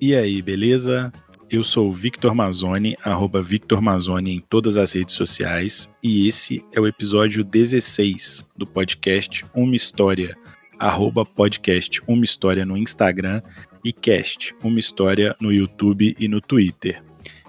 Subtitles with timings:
[0.00, 1.12] E aí, beleza?
[1.50, 6.64] Eu sou o Victor Mazzoni, arroba Victor Mazzoni em todas as redes sociais, e esse
[6.72, 10.36] é o episódio 16 do podcast Uma História,
[10.78, 13.42] arroba podcast Uma História no Instagram
[13.84, 17.02] e cast Uma História no YouTube e no Twitter.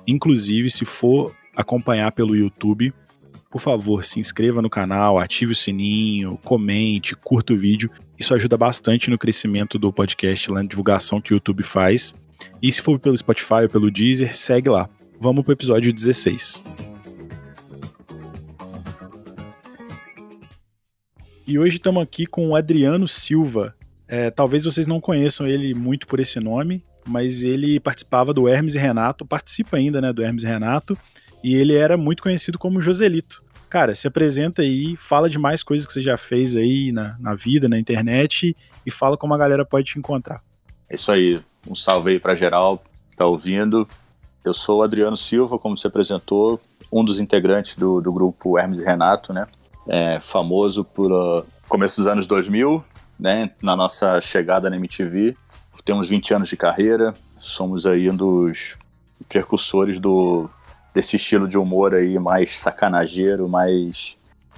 [0.07, 2.91] Inclusive, se for acompanhar pelo YouTube,
[3.51, 7.91] por favor, se inscreva no canal, ative o sininho, comente, curta o vídeo.
[8.17, 12.15] Isso ajuda bastante no crescimento do podcast, na divulgação que o YouTube faz.
[12.61, 14.89] E se for pelo Spotify ou pelo Deezer, segue lá.
[15.19, 16.63] Vamos pro episódio 16.
[21.47, 23.75] E hoje estamos aqui com o Adriano Silva.
[24.07, 28.75] É, talvez vocês não conheçam ele muito por esse nome, mas ele participava do Hermes
[28.75, 30.97] e Renato, participa ainda né, do Hermes e Renato,
[31.43, 33.43] e ele era muito conhecido como Joselito.
[33.69, 37.35] Cara, se apresenta aí, fala de mais coisas que você já fez aí na, na
[37.35, 40.43] vida, na internet, e fala como a galera pode te encontrar.
[40.89, 43.87] É isso aí, um salve aí para geral que tá ouvindo.
[44.43, 46.59] Eu sou o Adriano Silva, como você apresentou,
[46.91, 49.45] um dos integrantes do, do grupo Hermes e Renato, né?
[49.87, 52.83] É, famoso por uh, começo dos anos 2000,
[53.19, 53.51] né?
[53.61, 55.35] Na nossa chegada na MTV.
[55.85, 58.77] Temos 20 anos de carreira, somos aí um dos
[59.29, 60.49] precursores do,
[60.93, 64.17] desse estilo de humor aí mais sacanageiro, mais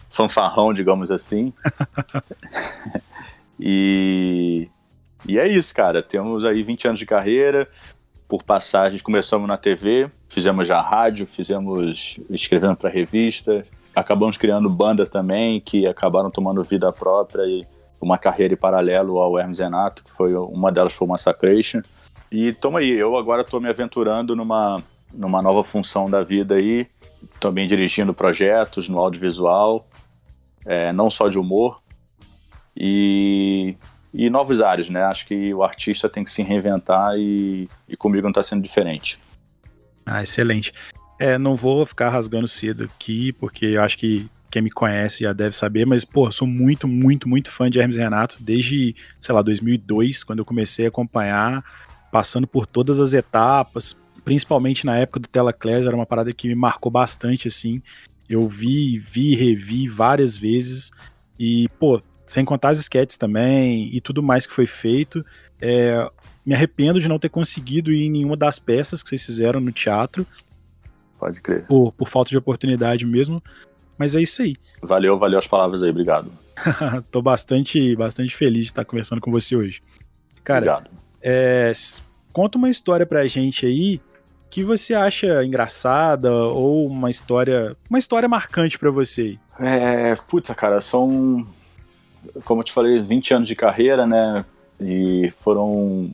[0.10, 1.54] fanfarrão, digamos assim.
[3.60, 4.68] e,
[5.28, 6.02] e é isso, cara.
[6.02, 7.68] Temos aí 20 anos de carreira.
[8.28, 15.10] Por passagens, começamos na TV, fizemos já rádio, fizemos escrevendo para revista, acabamos criando bandas
[15.10, 17.68] também que acabaram tomando vida própria e
[18.00, 21.82] uma carreira em paralelo ao Hermes Renato, que foi uma delas foi o Massacration.
[22.32, 24.82] E toma aí, eu agora estou me aventurando numa
[25.14, 26.88] numa nova função da vida aí,
[27.40, 29.86] também dirigindo projetos no audiovisual,
[30.66, 31.82] é, não só de humor,
[32.76, 33.76] e,
[34.14, 35.04] e novos áreas, né?
[35.04, 39.20] Acho que o artista tem que se reinventar e, e comigo não está sendo diferente.
[40.06, 40.74] Ah, excelente.
[41.20, 45.32] É, não vou ficar rasgando cedo aqui, porque eu acho que quem me conhece já
[45.32, 49.42] deve saber, mas, pô, sou muito, muito, muito fã de Hermes Renato desde, sei lá,
[49.42, 51.64] 2002, quando eu comecei a acompanhar,
[52.12, 56.56] passando por todas as etapas, principalmente na época do Telaclass, era uma parada que me
[56.56, 57.82] marcou bastante, assim.
[58.28, 60.92] Eu vi, vi, revi várias vezes
[61.40, 65.26] e, pô, sem contar as sketches também e tudo mais que foi feito,
[65.62, 66.10] é,
[66.46, 69.70] me arrependo de não ter conseguido ir em nenhuma das peças que vocês fizeram no
[69.70, 70.26] teatro.
[71.20, 71.66] Pode crer.
[71.68, 73.44] Por, por falta de oportunidade mesmo.
[73.98, 74.56] Mas é isso aí.
[74.82, 76.32] Valeu, valeu as palavras aí, obrigado.
[77.12, 79.84] Tô bastante, bastante feliz de estar conversando com você hoje.
[80.42, 80.90] Cara, obrigado.
[81.22, 81.74] É,
[82.32, 84.00] conta uma história pra gente aí
[84.50, 89.38] que você acha engraçada ou uma história, uma história marcante para você?
[89.60, 91.46] É, puta, cara, são
[92.44, 94.46] como eu te falei, 20 anos de carreira, né?
[94.80, 96.12] E foram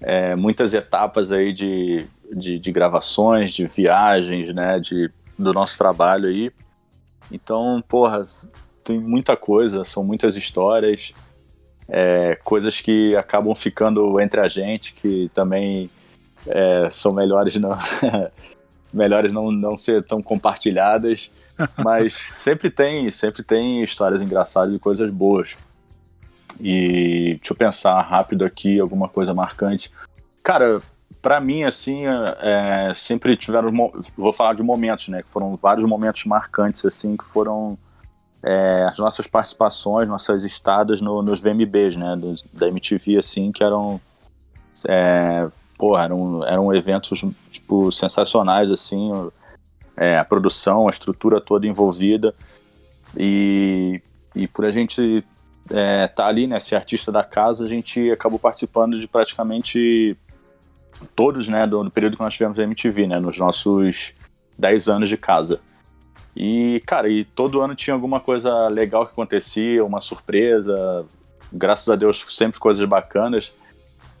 [0.00, 4.78] é, muitas etapas aí de, de, de, gravações, de viagens, né?
[4.78, 6.52] De, do nosso trabalho aí.
[7.30, 8.24] Então, porra,
[8.84, 11.14] tem muita coisa, são muitas histórias,
[11.88, 15.90] é, coisas que acabam ficando entre a gente, que também
[16.46, 17.70] é, são melhores não
[18.92, 21.30] melhores não, não ser tão compartilhadas,
[21.82, 25.56] mas sempre tem sempre tem histórias engraçadas e coisas boas.
[26.60, 29.90] E deixa eu pensar rápido aqui alguma coisa marcante.
[30.42, 30.82] Cara,
[31.20, 33.72] para mim assim, é, é, sempre tiveram
[34.16, 37.78] vou falar de momentos, né, que foram vários momentos marcantes assim que foram
[38.42, 43.62] é, as nossas participações, nossas estadas no, nos VMBs, né, dos, da MTV assim, que
[43.62, 44.00] eram
[44.88, 45.48] é,
[45.78, 47.24] porra, eram, eram eventos,
[47.62, 49.10] tipo, sensacionais, assim,
[49.96, 52.34] é, a produção, a estrutura toda envolvida,
[53.16, 54.00] e,
[54.34, 55.24] e por a gente
[55.70, 60.16] é, tá ali, né, ser artista da casa, a gente acabou participando de praticamente
[61.14, 64.14] todos, né, do, do período que nós tivemos na MTV, né, nos nossos
[64.58, 65.60] 10 anos de casa.
[66.34, 71.06] E, cara, e todo ano tinha alguma coisa legal que acontecia, uma surpresa,
[71.52, 73.52] graças a Deus sempre coisas bacanas.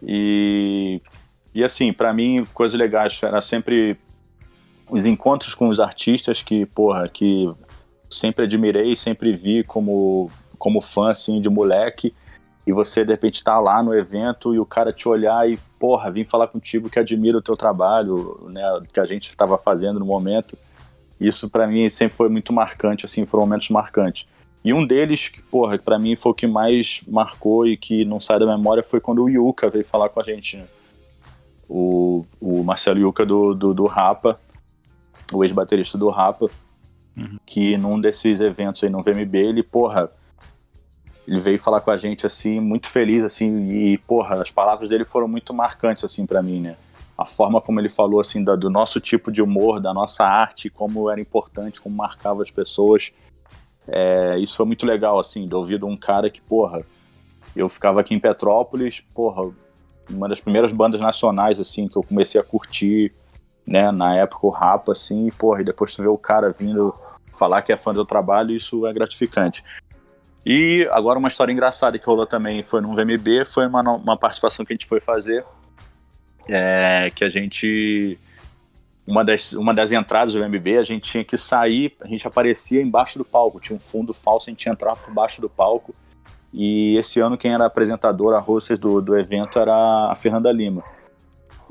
[0.02, 1.00] E
[1.54, 3.96] e assim, para mim, coisas legais era sempre
[4.88, 7.50] os encontros com os artistas que, porra, que
[8.08, 12.14] sempre admirei, sempre vi como, como fã, assim, de moleque.
[12.66, 16.10] E você, de repente, tá lá no evento e o cara te olhar e, porra,
[16.10, 18.62] vim falar contigo que admira o teu trabalho, né,
[18.92, 20.56] que a gente estava fazendo no momento.
[21.20, 24.26] Isso, para mim, sempre foi muito marcante, assim, foram momentos marcantes.
[24.64, 28.20] E um deles, que, porra, para mim foi o que mais marcou e que não
[28.20, 30.64] sai da memória foi quando o Yuka veio falar com a gente, né?
[31.68, 34.38] O, o Marcelo Yuca do, do, do Rapa,
[35.32, 36.50] o ex-baterista do Rapa,
[37.16, 37.38] uhum.
[37.46, 40.10] que num desses eventos aí no VMB, ele, porra,
[41.26, 45.04] ele veio falar com a gente, assim, muito feliz, assim, e, porra, as palavras dele
[45.04, 46.76] foram muito marcantes, assim, para mim, né?
[47.16, 50.68] A forma como ele falou, assim, do, do nosso tipo de humor, da nossa arte,
[50.68, 53.12] como era importante, como marcava as pessoas.
[53.86, 56.84] É, isso foi muito legal, assim, de ouvir de um cara que, porra,
[57.54, 59.52] eu ficava aqui em Petrópolis, porra,
[60.10, 63.12] uma das primeiras bandas nacionais, assim, que eu comecei a curtir,
[63.66, 66.94] né, na época o Rapa, assim, e, porra, e depois tu vê o cara vindo
[67.32, 69.64] falar que é fã do trabalho, isso é gratificante.
[70.44, 74.64] E agora uma história engraçada que rolou também foi no VMB, foi uma, uma participação
[74.64, 75.44] que a gente foi fazer,
[76.48, 78.18] é, que a gente
[79.06, 82.80] uma das, uma das entradas do VMB, a gente tinha que sair, a gente aparecia
[82.80, 85.94] embaixo do palco, tinha um fundo falso, a gente ia entrar por baixo do palco.
[86.52, 90.82] E esse ano quem era apresentadora, a hostess do, do evento era a Fernanda Lima.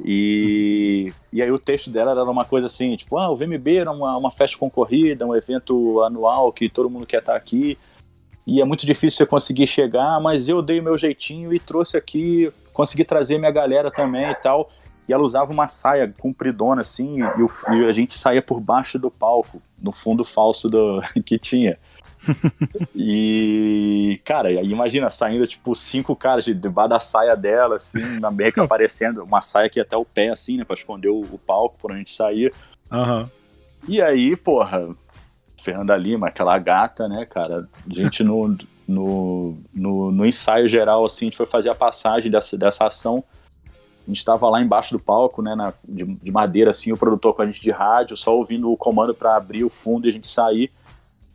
[0.04, 3.92] E, e aí o texto dela era uma coisa assim, tipo, ah, o VMB era
[3.92, 7.78] uma, uma festa concorrida, um evento anual que todo mundo quer estar aqui
[8.45, 11.95] e é muito difícil você conseguir chegar, mas eu dei o meu jeitinho e trouxe
[11.95, 14.69] aqui, consegui trazer minha galera também e tal.
[15.07, 18.98] E ela usava uma saia compridona assim, e, o, e a gente saía por baixo
[18.98, 21.78] do palco, no fundo falso do, que tinha.
[22.95, 28.29] E, cara, aí imagina saindo, tipo, cinco caras de debaixo da saia dela, assim, na
[28.29, 31.39] beca aparecendo, uma saia que ia até o pé, assim, né, pra esconder o, o
[31.39, 32.51] palco por onde a gente saía.
[32.91, 33.29] Uhum.
[33.88, 34.89] E aí, porra,
[35.62, 37.68] Fernanda Lima, aquela gata, né, cara?
[37.89, 38.57] A gente no,
[38.88, 43.23] no, no, no, ensaio geral, assim, a gente foi fazer a passagem dessa, dessa ação.
[43.65, 47.35] A gente estava lá embaixo do palco, né, na, de, de, madeira, assim, o produtor
[47.35, 50.13] com a gente de rádio, só ouvindo o comando para abrir o fundo e a
[50.13, 50.71] gente sair.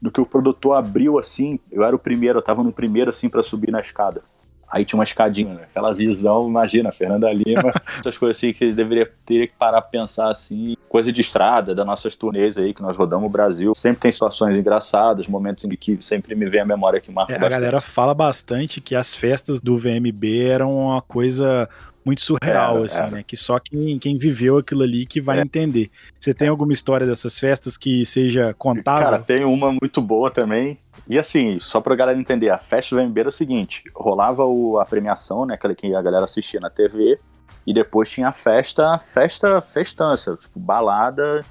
[0.00, 3.28] Do que o produtor abriu, assim, eu era o primeiro, eu tava no primeiro, assim,
[3.28, 4.22] para subir na escada.
[4.68, 5.62] Aí tinha uma escadinha, né?
[5.62, 9.90] aquela visão, imagina, Fernanda Lima, essas coisas assim que ele deveria ter que parar pra
[9.90, 13.72] pensar assim, coisa de estrada, das nossas turnês aí, que nós rodamos o Brasil.
[13.76, 17.38] Sempre tem situações engraçadas, momentos em que sempre me vem a memória que marca é,
[17.38, 17.54] bastante.
[17.54, 21.68] A galera fala bastante que as festas do VMB eram uma coisa
[22.06, 23.10] muito surreal, assim, era.
[23.10, 23.24] né?
[23.26, 25.42] Que só quem, quem viveu aquilo ali que vai é.
[25.42, 25.90] entender.
[26.20, 29.04] Você tem alguma história dessas festas que seja contável?
[29.04, 33.02] Cara, tem uma muito boa também, e assim, só pra galera entender, a festa do
[33.02, 35.54] VMB era o seguinte: rolava o, a premiação, né?
[35.54, 37.18] Aquela que a galera assistia na TV,
[37.66, 41.44] e depois tinha a festa, festa, festança, tipo, balada.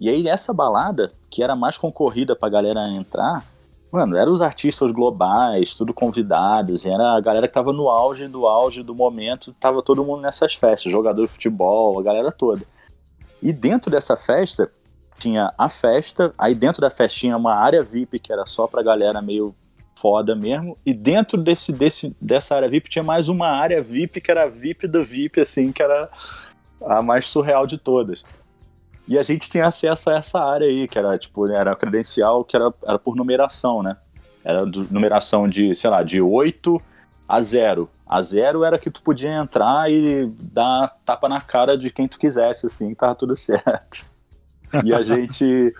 [0.00, 3.44] E aí, nessa balada, que era mais concorrida pra galera entrar,
[3.92, 8.46] mano, eram os artistas globais, tudo convidados, era a galera que tava no auge do
[8.46, 12.64] auge do momento, tava todo mundo nessas festas, jogador de futebol, a galera toda.
[13.42, 14.70] E dentro dessa festa,
[15.18, 18.82] tinha a festa, aí dentro da festa tinha uma área VIP que era só pra
[18.82, 19.54] galera meio
[19.98, 24.30] foda mesmo, e dentro desse, desse, dessa área VIP tinha mais uma área VIP que
[24.30, 26.08] era VIP do VIP, assim, que era
[26.82, 28.24] a mais surreal de todas.
[29.10, 32.54] E a gente tinha acesso a essa área aí, que era tipo, era credencial que
[32.54, 33.96] era, era por numeração, né?
[34.44, 36.80] Era numeração de, sei lá, de 8
[37.28, 37.90] a 0.
[38.06, 42.20] A 0 era que tu podia entrar e dar tapa na cara de quem tu
[42.20, 44.06] quisesse, assim, tava tudo certo.
[44.84, 45.74] E a gente.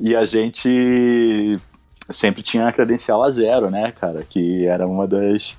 [0.00, 1.60] e a gente
[2.10, 4.24] sempre tinha a credencial a zero, né, cara?
[4.28, 5.56] Que era uma das.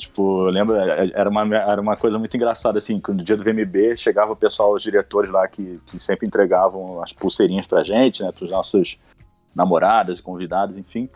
[0.00, 4.32] Tipo, lembra, era uma, era uma coisa muito engraçada, assim, no dia do VMB chegava
[4.32, 8.50] o pessoal, os diretores lá que, que sempre entregavam as pulseirinhas pra gente, né, pros
[8.50, 8.98] nossos
[9.54, 11.08] namoradas convidados, enfim,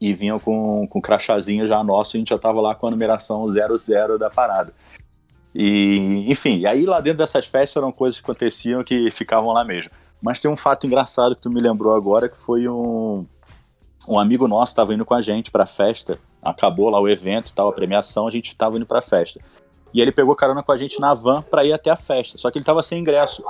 [0.00, 2.90] e vinham com, com crachazinho já nosso, e a gente já tava lá com a
[2.90, 4.74] numeração 00 da parada.
[5.54, 9.64] E, enfim, e aí lá dentro dessas festas eram coisas que aconteciam que ficavam lá
[9.64, 9.92] mesmo.
[10.20, 13.24] Mas tem um fato engraçado que tu me lembrou agora, que foi um,
[14.08, 16.18] um amigo nosso estava indo com a gente para a festa.
[16.44, 19.40] Acabou lá o evento, tal, a premiação, a gente estava indo para a festa.
[19.92, 22.36] E ele pegou carona com a gente na van para ir até a festa.
[22.36, 23.44] Só que ele estava sem ingresso.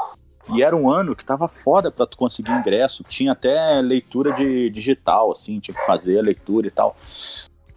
[0.52, 3.02] E era um ano que tava foda para tu conseguir ingresso.
[3.04, 6.94] Tinha até leitura de digital, assim, tinha que fazer a leitura e tal.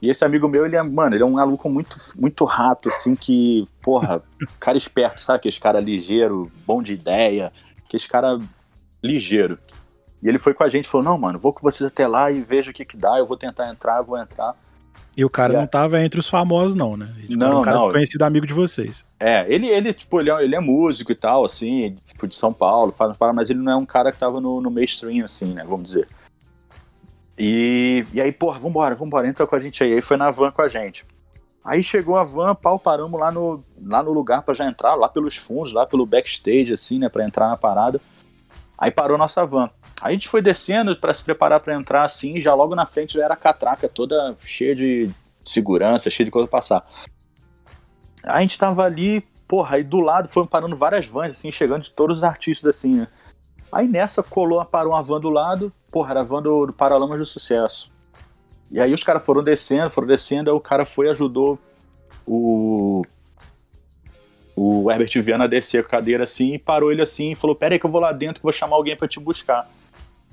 [0.01, 3.15] E esse amigo meu, ele é, mano, ele é um maluco muito, muito rato, assim,
[3.15, 4.21] que, porra,
[4.59, 5.37] cara esperto, sabe?
[5.37, 7.51] Aquele cara ligeiro, bom de ideia,
[7.85, 8.39] aquele cara
[9.01, 9.57] ligeiro.
[10.21, 12.31] E ele foi com a gente e falou: Não, mano, vou com vocês até lá
[12.31, 13.17] e vejo o que, que dá.
[13.17, 14.55] Eu vou tentar entrar, eu vou entrar.
[15.17, 17.11] E o cara e não tava entre os famosos, não, né?
[17.21, 17.91] Tipo, não, um cara não.
[17.91, 19.03] conhecido amigo de vocês.
[19.19, 22.53] É, ele, ele tipo, ele é, ele é músico e tal, assim, tipo, de São
[22.53, 25.55] Paulo, faz umas mas ele não é um cara que tava no, no mainstream, assim,
[25.55, 25.63] né?
[25.67, 26.07] Vamos dizer.
[27.35, 29.93] E, e aí, porra, vambora, vambora, entra com a gente aí.
[29.93, 31.03] Aí foi na van com a gente.
[31.65, 35.09] Aí chegou a van, pau, paramos lá no, lá no lugar para já entrar, lá
[35.09, 37.99] pelos fundos, lá pelo backstage, assim, né, pra entrar na parada.
[38.77, 39.69] Aí parou nossa van.
[40.01, 43.25] A gente foi descendo para se preparar para entrar assim, já logo na frente já
[43.25, 45.09] era a catraca toda cheia de
[45.43, 46.85] segurança, cheia de coisa pra passar.
[48.23, 51.91] A gente tava ali, porra, aí do lado foram parando várias vans, assim, chegando de
[51.91, 53.07] todos os artistas, assim, né?
[53.71, 57.17] Aí nessa colou, parou uma van do lado, porra, era a van do, do Paralamas
[57.17, 57.91] do Sucesso.
[58.69, 61.57] E aí os caras foram descendo, foram descendo, aí o cara foi e ajudou
[62.25, 63.03] o,
[64.55, 67.75] o Herbert Viana a descer a cadeira assim e parou ele assim e falou: Pera
[67.75, 69.69] aí que eu vou lá dentro que vou chamar alguém para te buscar.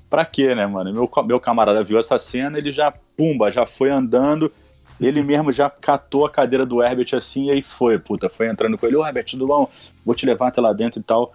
[0.09, 0.93] Pra quê, né, mano?
[0.93, 4.51] Meu, meu camarada viu essa cena, ele já, pumba, já foi andando.
[4.99, 8.77] Ele mesmo já catou a cadeira do Herbert assim e aí foi, puta, foi entrando
[8.77, 9.69] com ele, ô Herbert, tudo bom?
[10.05, 11.33] Vou te levar até lá dentro e tal.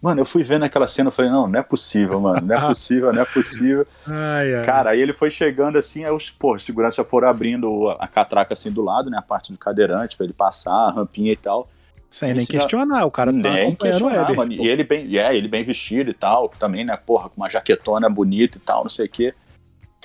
[0.00, 2.60] Mano, eu fui vendo aquela cena, eu falei, não, não é possível, mano, não é
[2.66, 3.86] possível, não é possível.
[4.06, 4.66] Ai, ai.
[4.66, 8.52] Cara, aí ele foi chegando assim, aí os, pô, os seguranças foram abrindo a catraca
[8.52, 11.68] assim do lado, né, a parte do cadeirante, pra ele passar, a rampinha e tal.
[12.12, 14.52] Sem nem questionar, o cara tá nem questionar, mano.
[14.52, 18.10] E ele bem, é, ele bem vestido e tal, também, né, porra, com uma jaquetona
[18.10, 19.34] bonita e tal, não sei o quê.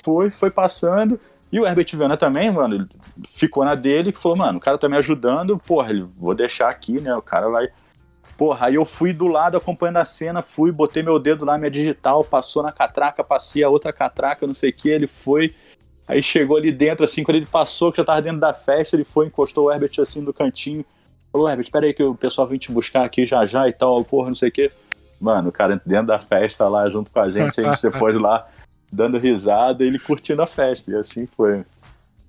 [0.02, 1.20] Foi, foi passando,
[1.52, 2.86] e o Herbert Viana também, mano, ele
[3.28, 6.68] ficou na dele, que falou, mano, o cara tá me ajudando, porra, ele, vou deixar
[6.68, 7.68] aqui, né, o cara vai
[8.38, 11.70] Porra, aí eu fui do lado acompanhando a cena, fui, botei meu dedo lá, minha
[11.70, 15.56] digital, passou na catraca, passei a outra catraca, não sei o que, ele foi.
[16.06, 19.02] Aí chegou ali dentro, assim, quando ele passou, que já tava dentro da festa, ele
[19.02, 20.86] foi, encostou o Herbert assim no cantinho.
[21.38, 24.04] Falou, Herbert, espera aí que o pessoal vem te buscar aqui já já e tal,
[24.04, 24.72] porra, não sei o que.
[25.20, 28.48] Mano, o cara dentro da festa lá, junto com a gente, a gente depois lá
[28.90, 31.64] dando risada, ele curtindo a festa, e assim foi.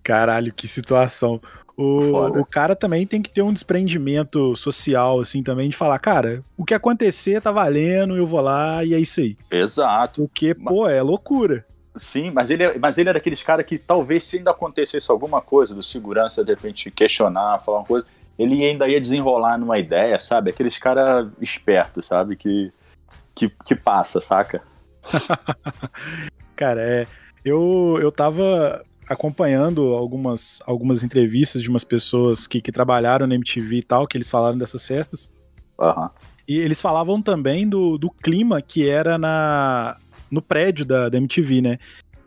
[0.03, 1.41] Caralho, que situação.
[1.75, 6.43] O, o, cara também tem que ter um desprendimento social, assim, também, de falar, cara,
[6.55, 9.37] o que acontecer tá valendo, eu vou lá e é isso aí.
[9.49, 10.27] Exato.
[10.27, 11.65] Porque, pô, é loucura.
[11.95, 15.41] Sim, mas ele, é, mas ele é daqueles caras que talvez se ainda acontecesse alguma
[15.41, 18.05] coisa do segurança, de repente, questionar, falar uma coisa,
[18.39, 20.49] ele ainda ia desenrolar numa ideia, sabe?
[20.49, 22.37] Aqueles caras espertos, sabe?
[22.37, 22.71] Que,
[23.35, 24.63] que, que passa, saca?
[26.55, 27.05] cara, é.
[27.43, 33.77] Eu, eu tava acompanhando algumas, algumas entrevistas de umas pessoas que, que trabalharam na MTV
[33.77, 35.33] e tal, que eles falaram dessas festas.
[35.77, 36.09] Uhum.
[36.47, 39.97] E eles falavam também do, do clima que era na,
[40.31, 41.77] no prédio da, da MTV, né?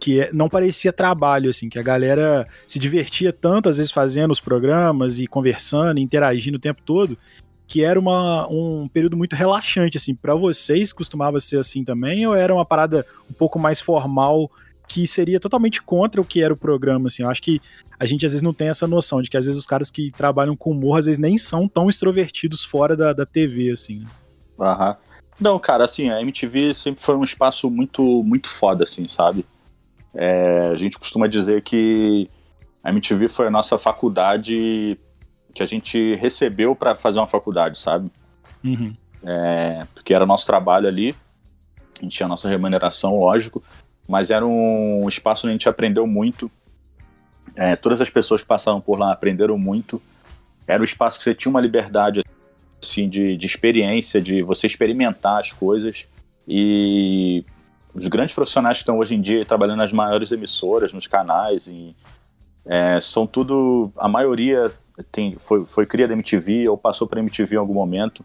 [0.02, 4.32] Que é, não parecia trabalho, assim, que a galera se divertia tanto, às vezes, fazendo
[4.32, 7.16] os programas e conversando, interagindo o tempo todo,
[7.68, 10.12] que era uma, um período muito relaxante, assim.
[10.12, 14.50] para vocês costumava ser assim também, ou era uma parada um pouco mais formal
[14.88, 17.22] que seria totalmente contra o que era o programa, assim.
[17.22, 17.60] Eu acho que
[17.96, 20.10] a gente às vezes não tem essa noção de que às vezes os caras que
[20.10, 24.00] trabalham com humor às vezes nem são tão extrovertidos fora da, da TV, assim.
[24.00, 24.06] Né?
[24.58, 24.96] Aham.
[25.40, 29.46] Não, cara, assim, a MTV sempre foi um espaço muito, muito foda, assim, sabe?
[30.14, 32.28] É, a gente costuma dizer que
[32.82, 34.98] a MTV foi a nossa faculdade
[35.54, 38.10] que a gente recebeu para fazer uma faculdade, sabe?
[38.64, 38.94] Uhum.
[39.24, 41.14] É, porque era nosso trabalho ali,
[41.98, 43.62] a gente tinha a nossa remuneração, lógico,
[44.08, 46.50] mas era um espaço onde a gente aprendeu muito.
[47.56, 50.00] É, todas as pessoas que passaram por lá aprenderam muito.
[50.66, 52.24] Era um espaço que você tinha uma liberdade
[52.82, 56.06] assim, de, de experiência, de você experimentar as coisas.
[56.48, 57.44] E
[57.94, 61.94] os grandes profissionais que estão hoje em dia trabalhando nas maiores emissoras, nos canais, e,
[62.64, 63.92] é, são tudo.
[63.96, 64.72] A maioria
[65.10, 68.24] tem, foi, foi cria da MTV ou passou para MTV em algum momento.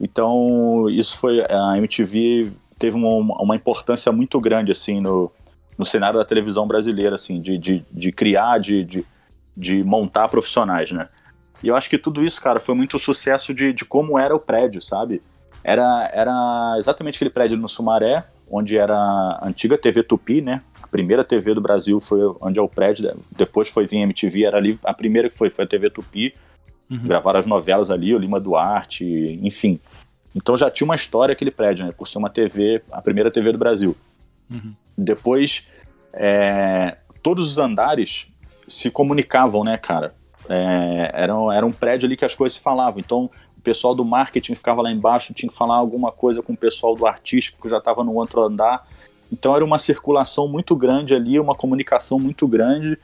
[0.00, 1.40] Então, isso foi.
[1.40, 5.30] A MTV teve uma, uma importância muito grande assim no,
[5.76, 9.06] no cenário da televisão brasileira, assim, de, de, de criar, de, de,
[9.56, 11.08] de, montar profissionais, né?
[11.62, 14.40] E eu acho que tudo isso, cara, foi muito sucesso de, de como era o
[14.40, 15.22] prédio, sabe?
[15.62, 20.60] Era, era exatamente aquele prédio no Sumaré, onde era a antiga TV Tupi, né?
[20.82, 24.58] A primeira TV do Brasil foi onde é o prédio, depois foi vir MTV, era
[24.58, 26.34] ali, a primeira que foi, foi a TV Tupi.
[26.90, 27.04] Uhum.
[27.04, 29.04] Gravaram as novelas ali, o Lima Duarte,
[29.42, 29.80] enfim.
[30.34, 31.92] Então já tinha uma história aquele prédio, né?
[31.92, 33.96] Por ser uma TV, a primeira TV do Brasil.
[34.50, 34.74] Uhum.
[34.96, 35.66] Depois,
[36.12, 38.26] é, todos os andares
[38.68, 40.14] se comunicavam, né, cara?
[40.48, 43.00] É, era, era um prédio ali que as coisas se falavam.
[43.00, 43.30] Então,
[43.62, 46.96] o pessoal do marketing ficava lá embaixo, tinha que falar alguma coisa com o pessoal
[46.96, 48.86] do artístico que já estava no outro andar.
[49.30, 52.98] Então, era uma circulação muito grande ali, uma comunicação muito grande.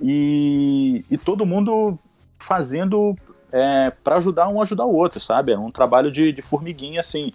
[0.00, 1.98] E, e todo mundo
[2.38, 3.14] fazendo
[3.52, 5.52] é, para ajudar um ajudar o outro, sabe?
[5.52, 7.32] Era um trabalho de, de formiguinha, assim.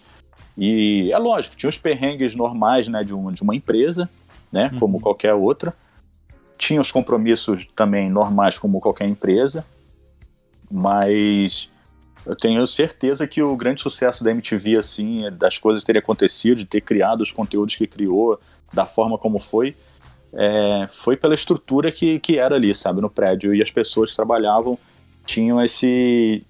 [0.58, 4.10] E é lógico, tinha os perrengues normais, né, de uma, de uma empresa,
[4.52, 4.80] né, uhum.
[4.80, 5.74] como qualquer outra.
[6.58, 9.64] Tinha os compromissos também normais, como qualquer empresa.
[10.72, 11.70] Mas
[12.26, 16.66] eu tenho certeza que o grande sucesso da MTV, assim, das coisas terem acontecido, de
[16.66, 18.40] ter criado os conteúdos que criou,
[18.74, 19.76] da forma como foi,
[20.34, 23.54] é, foi pela estrutura que, que era ali, sabe, no prédio.
[23.54, 24.78] E as pessoas que trabalhavam
[25.26, 26.46] tinham esse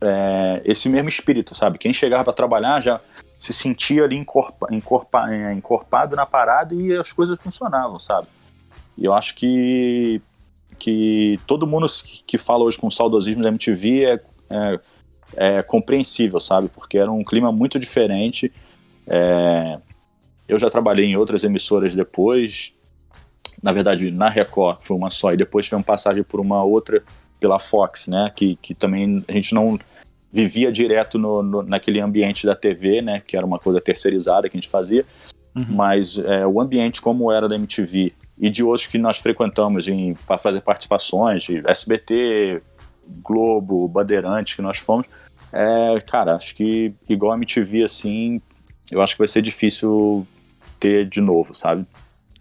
[0.00, 1.78] é, esse mesmo espírito, sabe?
[1.78, 3.00] Quem chegava para trabalhar já
[3.38, 8.28] se sentia ali encorpa, encorpa, é, encorpado na parada e as coisas funcionavam, sabe?
[8.96, 10.20] E eu acho que
[10.78, 11.86] que todo mundo
[12.26, 14.80] que fala hoje com saudosismo da MTV é, é,
[15.36, 16.68] é compreensível, sabe?
[16.68, 18.52] Porque era um clima muito diferente.
[19.06, 19.78] É,
[20.48, 22.72] eu já trabalhei em outras emissoras depois,
[23.62, 27.02] na verdade, na Record foi uma só, e depois tivemos passagem por uma outra
[27.40, 28.30] pela Fox, né?
[28.34, 29.78] Que, que também a gente não
[30.32, 33.22] vivia direto no, no, naquele ambiente da TV, né?
[33.26, 35.04] Que era uma coisa terceirizada que a gente fazia.
[35.54, 35.66] Uhum.
[35.68, 39.86] Mas é, o ambiente como era da MTV e de outros que nós frequentamos
[40.26, 42.60] para fazer participações, de SBT,
[43.22, 45.06] Globo, Bandeirante, que nós fomos,
[45.54, 48.40] é, cara, acho que igual a MTV, assim,
[48.90, 50.26] eu acho que vai ser difícil
[50.80, 51.86] ter de novo, sabe?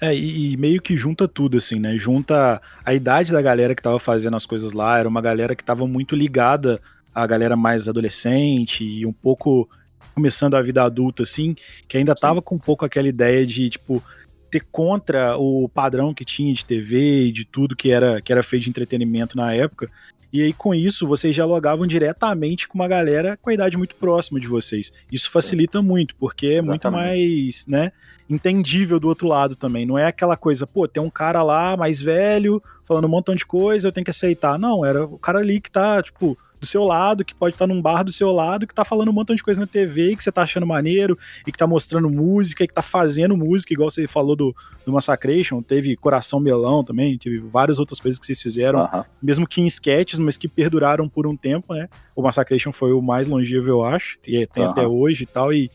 [0.02, 1.96] É, e, meio que junta tudo, assim, né?
[1.98, 5.64] Junta a idade da galera que tava fazendo as coisas lá, era uma galera que
[5.64, 6.82] tava muito ligada
[7.14, 9.70] à galera mais adolescente e um pouco
[10.14, 11.56] começando a vida adulta, assim,
[11.88, 12.22] que ainda Sim.
[12.22, 14.04] tava com um pouco aquela ideia de, tipo,
[14.52, 18.44] ter contra o padrão que tinha de TV e de tudo que era, que era
[18.44, 19.90] feito de entretenimento na época.
[20.34, 24.40] E aí, com isso, vocês dialogavam diretamente com uma galera com a idade muito próxima
[24.40, 24.92] de vocês.
[25.12, 26.70] Isso facilita muito, porque é Exatamente.
[26.70, 27.92] muito mais, né,
[28.28, 29.86] entendível do outro lado também.
[29.86, 33.46] Não é aquela coisa, pô, tem um cara lá mais velho falando um montão de
[33.46, 34.58] coisa, eu tenho que aceitar.
[34.58, 37.82] Não, era o cara ali que tá, tipo, do seu lado, que pode estar num
[37.82, 40.24] bar do seu lado, que tá falando um montão de coisa na TV e que
[40.24, 43.90] você tá achando maneiro, e que tá mostrando música, e que tá fazendo música, igual
[43.90, 44.56] você falou do,
[44.86, 49.06] do Massacration, teve Coração Melão também, teve várias outras coisas que vocês fizeram, uh -huh.
[49.22, 51.90] mesmo que em sketches, mas que perduraram por um tempo, né?
[52.16, 54.72] O Massacration foi o mais longevo, eu acho, e tem uh -huh.
[54.72, 55.70] até hoje e tal, e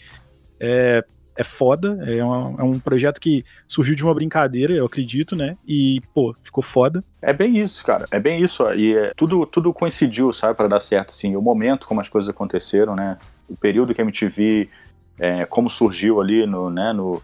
[0.58, 1.04] é,
[1.38, 5.56] é foda, é, uma, é, um projeto que surgiu de uma brincadeira, eu acredito, né?
[5.64, 7.04] E, pô, ficou foda.
[7.22, 8.68] É bem isso, cara, é bem isso.
[8.72, 11.36] E é, tudo, tudo coincidiu, sabe, para dar certo, assim.
[11.36, 13.18] O momento como as coisas aconteceram, né?
[13.48, 14.68] O período que a MTV,
[15.16, 17.22] é, como surgiu ali no, né, no,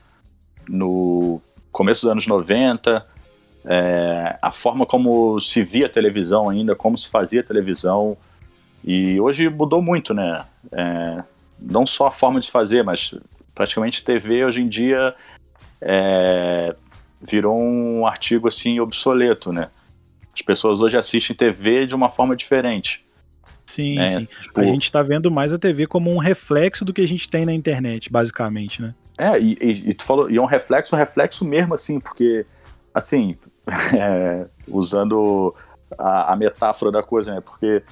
[0.69, 1.43] no
[1.73, 3.05] começo dos anos 90,
[3.65, 8.17] é, a forma como se via televisão ainda, como se fazia televisão.
[8.85, 10.45] E hoje mudou muito, né?
[10.71, 11.25] É,
[11.59, 13.13] não só a forma de fazer, mas
[13.55, 15.15] praticamente TV hoje em dia
[15.81, 16.75] é,
[17.21, 19.71] virou um artigo assim obsoleto, né?
[20.35, 23.05] As pessoas hoje assistem TV de uma forma diferente.
[23.67, 24.09] Sim, né?
[24.09, 24.29] sim.
[24.43, 27.29] Tipo, a gente está vendo mais a TV como um reflexo do que a gente
[27.29, 28.95] tem na internet, basicamente, né?
[29.17, 32.45] É, e, e, e tu falou, e é um reflexo, um reflexo mesmo, assim, porque,
[32.93, 33.37] assim,
[33.97, 35.55] é, usando
[35.97, 37.41] a, a, metáfora da coisa, né?
[37.41, 37.83] Porque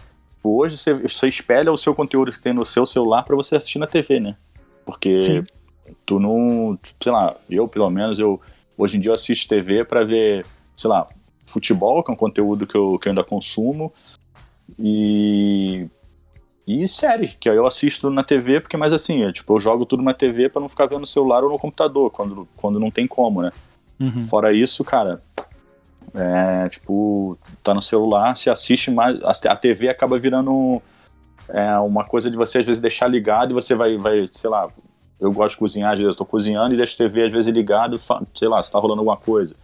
[0.42, 3.78] hoje você, você espelha o seu conteúdo que tem no seu celular para você assistir
[3.78, 4.37] na TV, né?
[4.84, 5.44] Porque Sim.
[6.04, 6.78] tu não.
[7.00, 8.40] Sei lá, eu pelo menos, eu
[8.76, 10.44] hoje em dia eu assisto TV para ver,
[10.76, 11.06] sei lá,
[11.46, 13.92] futebol, que é um conteúdo que eu, que eu ainda consumo,
[14.78, 15.86] e.
[16.64, 19.84] E série, que aí eu assisto na TV, porque mais assim, é, tipo, eu jogo
[19.84, 22.88] tudo na TV para não ficar vendo no celular ou no computador, quando, quando não
[22.88, 23.52] tem como, né?
[23.98, 24.24] Uhum.
[24.28, 25.20] Fora isso, cara,
[26.14, 29.18] é, tipo, tá no celular, se assiste mais.
[29.44, 30.80] A TV acaba virando
[31.48, 34.68] é uma coisa de você às vezes deixar ligado e você vai, vai sei lá,
[35.20, 37.52] eu gosto de cozinhar, às vezes eu tô cozinhando e deixo a TV às vezes
[37.52, 37.96] ligado,
[38.35, 39.55] sei lá, se tá rolando alguma coisa.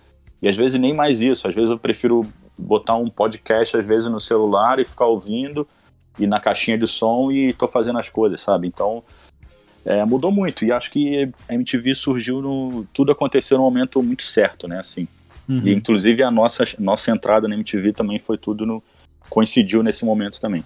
[0.40, 4.08] E às vezes nem mais isso, às vezes eu prefiro botar um podcast às vezes
[4.08, 5.66] no celular e ficar ouvindo
[6.18, 8.66] e na caixinha de som e tô fazendo as coisas, sabe?
[8.66, 9.02] Então,
[9.84, 14.22] é, mudou muito e acho que a MTV surgiu no tudo aconteceu no momento muito
[14.22, 15.08] certo, né, assim.
[15.48, 15.66] Uhum.
[15.66, 18.82] E inclusive a nossa nossa entrada na MTV também foi tudo no
[19.30, 20.64] coincidiu nesse momento também.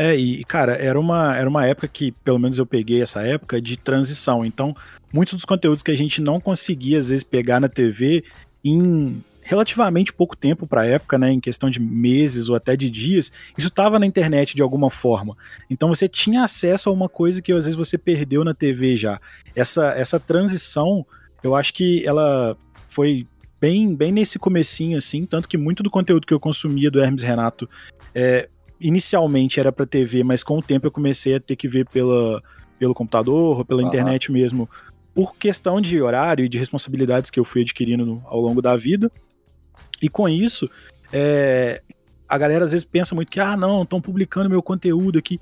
[0.00, 3.60] É, e, cara, era uma, era uma época que, pelo menos eu peguei essa época,
[3.60, 4.46] de transição.
[4.46, 4.74] Então,
[5.12, 8.24] muitos dos conteúdos que a gente não conseguia, às vezes, pegar na TV
[8.64, 12.88] em relativamente pouco tempo para a época, né, em questão de meses ou até de
[12.88, 15.36] dias, isso estava na internet de alguma forma.
[15.68, 19.20] Então você tinha acesso a uma coisa que às vezes você perdeu na TV já.
[19.54, 21.04] Essa, essa transição,
[21.42, 22.56] eu acho que ela
[22.88, 23.26] foi
[23.60, 27.22] bem, bem nesse comecinho assim, tanto que muito do conteúdo que eu consumia do Hermes
[27.22, 27.68] Renato
[28.14, 28.48] é,
[28.80, 32.42] inicialmente era para TV, mas com o tempo eu comecei a ter que ver pela,
[32.78, 33.88] pelo computador ou pela uhum.
[33.88, 34.68] internet mesmo,
[35.14, 38.76] por questão de horário e de responsabilidades que eu fui adquirindo no, ao longo da
[38.76, 39.10] vida.
[40.00, 40.68] E com isso,
[41.12, 41.82] é,
[42.28, 45.38] a galera às vezes pensa muito que, ah, não, estão publicando meu conteúdo aqui.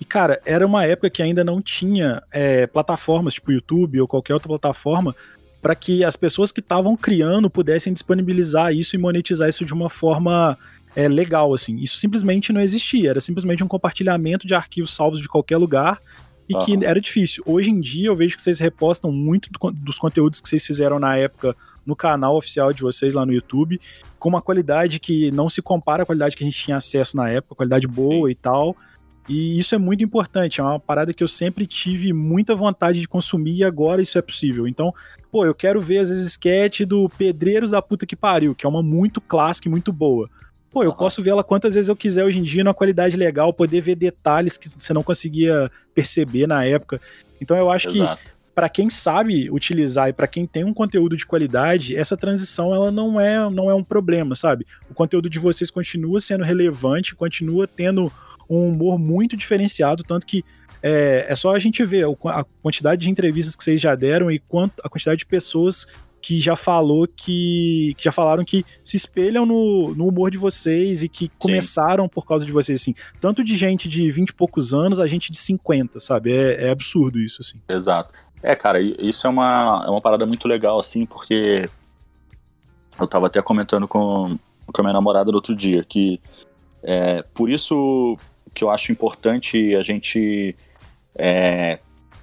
[0.00, 4.34] E, cara, era uma época que ainda não tinha é, plataformas tipo YouTube ou qualquer
[4.34, 5.14] outra plataforma
[5.62, 9.88] para que as pessoas que estavam criando pudessem disponibilizar isso e monetizar isso de uma
[9.88, 10.58] forma
[10.94, 11.76] é, legal, assim.
[11.78, 16.00] Isso simplesmente não existia, era simplesmente um compartilhamento de arquivos salvos de qualquer lugar
[16.48, 16.64] e uhum.
[16.64, 17.42] que era difícil.
[17.46, 20.98] Hoje em dia eu vejo que vocês repostam muito do, dos conteúdos que vocês fizeram
[20.98, 23.80] na época no canal oficial de vocês lá no YouTube,
[24.18, 27.28] com uma qualidade que não se compara à qualidade que a gente tinha acesso na
[27.28, 28.32] época, qualidade boa Sim.
[28.32, 28.76] e tal.
[29.28, 33.08] E isso é muito importante, é uma parada que eu sempre tive muita vontade de
[33.08, 34.66] consumir e agora isso é possível.
[34.66, 34.92] Então,
[35.30, 38.68] pô, eu quero ver às vezes sketch do Pedreiros da Puta que Pariu, que é
[38.68, 40.28] uma muito clássica e muito boa.
[40.72, 40.96] Pô, eu uhum.
[40.96, 43.94] posso ver ela quantas vezes eu quiser hoje em dia, numa qualidade legal, poder ver
[43.94, 47.00] detalhes que você não conseguia perceber na época.
[47.40, 48.22] Então eu acho Exato.
[48.24, 52.74] que para quem sabe utilizar e para quem tem um conteúdo de qualidade, essa transição
[52.74, 54.66] ela não é, não é um problema, sabe?
[54.90, 58.12] O conteúdo de vocês continua sendo relevante, continua tendo
[58.48, 60.44] um humor muito diferenciado, tanto que
[60.82, 64.38] é, é só a gente ver a quantidade de entrevistas que vocês já deram e
[64.38, 65.86] quanto a quantidade de pessoas
[66.22, 71.02] que já falou que, que já falaram que se espelham no, no humor de vocês
[71.02, 72.10] e que começaram Sim.
[72.10, 72.94] por causa de vocês, assim.
[73.20, 76.32] Tanto de gente de 20 e poucos anos a gente de 50, sabe?
[76.32, 77.60] É, é absurdo isso, assim.
[77.68, 78.14] Exato.
[78.40, 81.68] É, cara, isso é uma, é uma parada muito legal, assim, porque
[82.98, 86.20] eu tava até comentando com, com a minha namorada no outro dia, que
[86.82, 88.16] é, por isso
[88.54, 90.54] que eu acho importante a gente
[91.16, 91.78] é,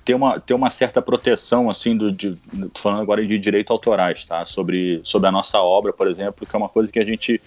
[0.09, 2.35] ter, uma, ter uma certa proteção, assim, do, de,
[2.75, 4.43] falando agora de direito autorais, tá?
[4.43, 7.39] Sobre, sobre a nossa obra, por exemplo, que é uma coisa que a gente,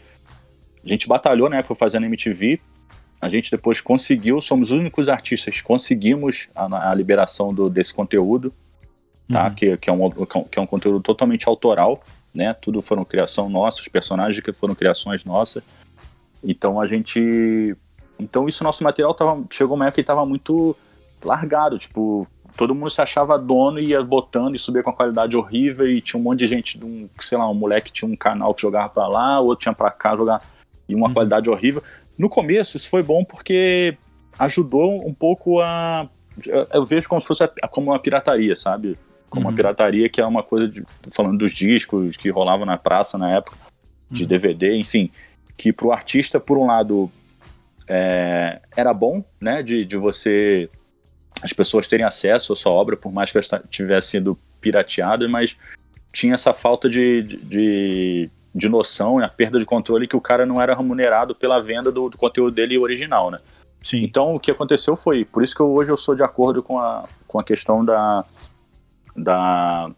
[0.84, 2.60] a gente batalhou, né, por fazer na MTV,
[3.20, 7.92] a gente depois conseguiu, somos os únicos artistas que conseguimos a, a liberação do, desse
[7.92, 8.54] conteúdo,
[9.28, 9.48] tá?
[9.48, 9.54] Uhum.
[9.54, 10.10] Que, que, é um,
[10.48, 12.00] que é um conteúdo totalmente autoral,
[12.32, 12.54] né?
[12.54, 15.64] Tudo foram criação nossa, os personagens que foram criações nossas.
[16.44, 17.76] Então a gente.
[18.20, 20.76] Então isso, nosso material tava, chegou uma época que estava muito
[21.24, 25.36] largado, tipo, todo mundo se achava dono e ia botando e subia com a qualidade
[25.36, 28.54] horrível e tinha um monte de gente, um, sei lá, um moleque tinha um canal
[28.54, 30.42] que jogava para lá, outro tinha para cá jogar
[30.88, 31.14] e uma uhum.
[31.14, 31.82] qualidade horrível.
[32.16, 33.96] No começo isso foi bom porque
[34.38, 36.08] ajudou um pouco a
[36.72, 38.98] eu vejo como se fosse a, como uma pirataria, sabe?
[39.28, 39.50] Como uhum.
[39.50, 43.36] uma pirataria que é uma coisa de, falando dos discos que rolavam na praça na
[43.36, 43.56] época,
[44.10, 44.28] de uhum.
[44.28, 45.10] DVD, enfim,
[45.56, 47.10] que para o artista, por um lado,
[47.88, 50.68] é, era bom, né, de, de você
[51.42, 55.56] as pessoas terem acesso à sua obra, por mais que ela tivesse sido pirateada, mas
[56.12, 60.46] tinha essa falta de, de, de noção e a perda de controle que o cara
[60.46, 63.40] não era remunerado pela venda do, do, conteúdo dele original, né?
[63.82, 64.04] Sim.
[64.04, 66.78] Então o que aconteceu foi, por isso que eu, hoje eu sou de acordo com
[66.78, 68.24] a, com a questão da,
[69.16, 69.90] da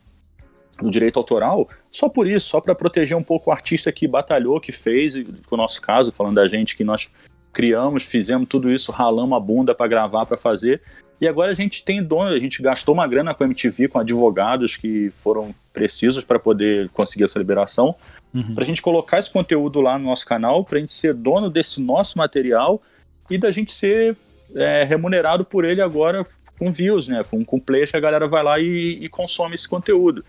[0.81, 4.61] do direito autoral, só por isso, só para proteger um pouco o artista que batalhou,
[4.61, 5.15] que fez,
[5.47, 7.09] com o nosso caso, falando da gente que nós
[7.53, 10.83] criamos, fizemos tudo isso, ralamos a bunda para gravar, para fazer,
[11.21, 13.99] e agora a gente tem dono, a gente gastou uma grana com a MTV, com
[13.99, 17.95] advogados que foram precisos para poder conseguir essa liberação,
[18.33, 18.55] uhum.
[18.55, 21.49] para a gente colocar esse conteúdo lá no nosso canal, para a gente ser dono
[21.49, 22.83] desse nosso material
[23.31, 24.17] e da gente ser
[24.55, 26.27] é, remunerado por ele agora
[26.59, 27.25] com views, né?
[27.25, 30.25] Com, com players que a galera vai lá e, e consome esse conteúdo.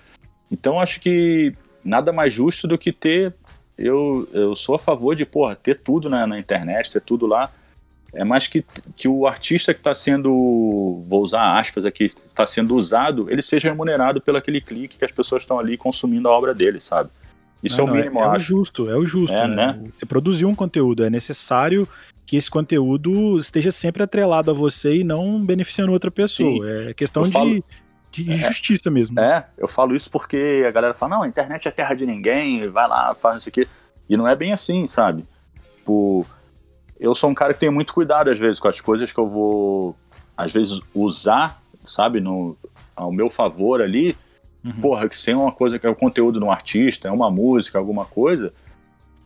[0.52, 3.34] Então acho que nada mais justo do que ter.
[3.78, 7.52] Eu, eu sou a favor de, porra, ter tudo na, na internet, ter tudo lá
[8.15, 12.75] é mais que, que o artista que está sendo, vou usar aspas aqui, está sendo
[12.75, 16.54] usado, ele seja remunerado pelo aquele clique que as pessoas estão ali consumindo a obra
[16.54, 17.10] dele, sabe?
[17.62, 19.56] Isso não, é o mínimo, é, é o justo, é o justo, é, né?
[19.56, 19.89] né?
[19.91, 21.88] Você produziu um conteúdo, é necessário
[22.25, 26.65] que esse conteúdo esteja sempre atrelado a você e não beneficiando outra pessoa.
[26.65, 26.89] Sim.
[26.89, 27.63] É questão de,
[28.12, 29.19] de é, justiça mesmo.
[29.19, 32.67] É, eu falo isso porque a galera fala, não, a internet é terra de ninguém,
[32.67, 33.67] vai lá, faz isso aqui.
[34.10, 35.25] E não é bem assim, sabe?
[35.78, 36.25] Tipo,
[36.99, 39.27] eu sou um cara que tem muito cuidado às vezes com as coisas que eu
[39.27, 39.95] vou,
[40.36, 42.58] às vezes, usar, sabe, no,
[42.95, 44.15] ao meu favor ali.
[44.63, 44.73] Uhum.
[44.81, 47.77] Porra, que seja uma coisa que é o conteúdo de um artista, é uma música,
[47.77, 48.51] alguma coisa,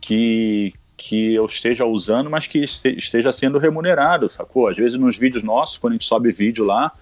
[0.00, 4.68] que, que eu esteja usando, mas que esteja sendo remunerado, sacou?
[4.68, 6.92] Às vezes nos vídeos nossos, quando a gente sobe vídeo lá,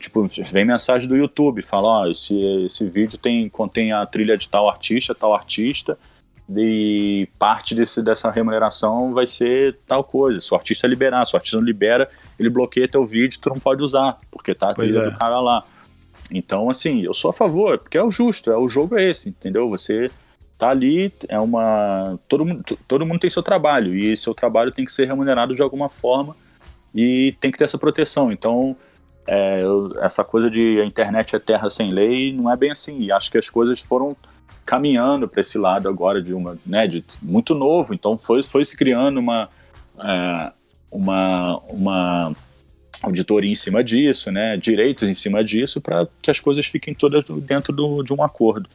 [0.00, 4.48] tipo, vem mensagem do YouTube, fala, ó, esse, esse vídeo tem, contém a trilha de
[4.48, 5.98] tal artista, tal artista,
[6.48, 10.40] e parte desse, dessa remuneração vai ser tal coisa.
[10.40, 13.60] Se o artista liberar, se o artista não libera, ele bloqueia teu vídeo, tu não
[13.60, 15.10] pode usar, porque tá a trilha é.
[15.10, 15.64] do cara lá.
[16.30, 19.28] Então, assim, eu sou a favor, porque é o justo, é o jogo é esse,
[19.28, 19.68] entendeu?
[19.68, 20.10] Você
[20.58, 22.18] tá ali, é uma.
[22.28, 25.62] Todo mundo, todo mundo tem seu trabalho, e seu trabalho tem que ser remunerado de
[25.62, 26.34] alguma forma
[26.94, 28.30] e tem que ter essa proteção.
[28.30, 28.76] Então,
[29.26, 33.00] é, eu, essa coisa de a internet é terra sem lei não é bem assim.
[33.00, 34.16] E acho que as coisas foram
[34.64, 37.94] caminhando para esse lado agora de uma, né, de muito novo.
[37.94, 39.48] Então foi, foi se criando uma,
[39.98, 40.52] é,
[40.90, 42.36] uma, uma
[43.02, 47.24] auditoria em cima disso, né, direitos em cima disso, para que as coisas fiquem todas
[47.42, 48.68] dentro do, de um acordo.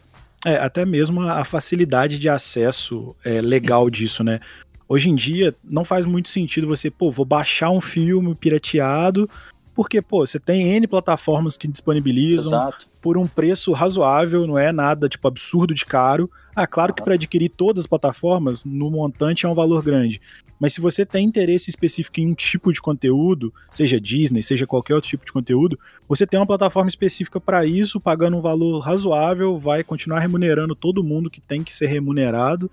[0.46, 4.40] É, até mesmo a facilidade de acesso é, legal disso, né?
[4.88, 9.30] Hoje em dia não faz muito sentido você, pô, vou baixar um filme pirateado,
[9.78, 12.52] porque, pô, você tem N plataformas que disponibilizam.
[12.52, 16.30] Exato por um preço razoável, não é nada tipo absurdo de caro.
[16.54, 20.20] Ah, claro que para adquirir todas as plataformas, no montante é um valor grande.
[20.60, 24.94] Mas se você tem interesse específico em um tipo de conteúdo, seja Disney, seja qualquer
[24.94, 29.58] outro tipo de conteúdo, você tem uma plataforma específica para isso, pagando um valor razoável,
[29.58, 32.70] vai continuar remunerando todo mundo que tem que ser remunerado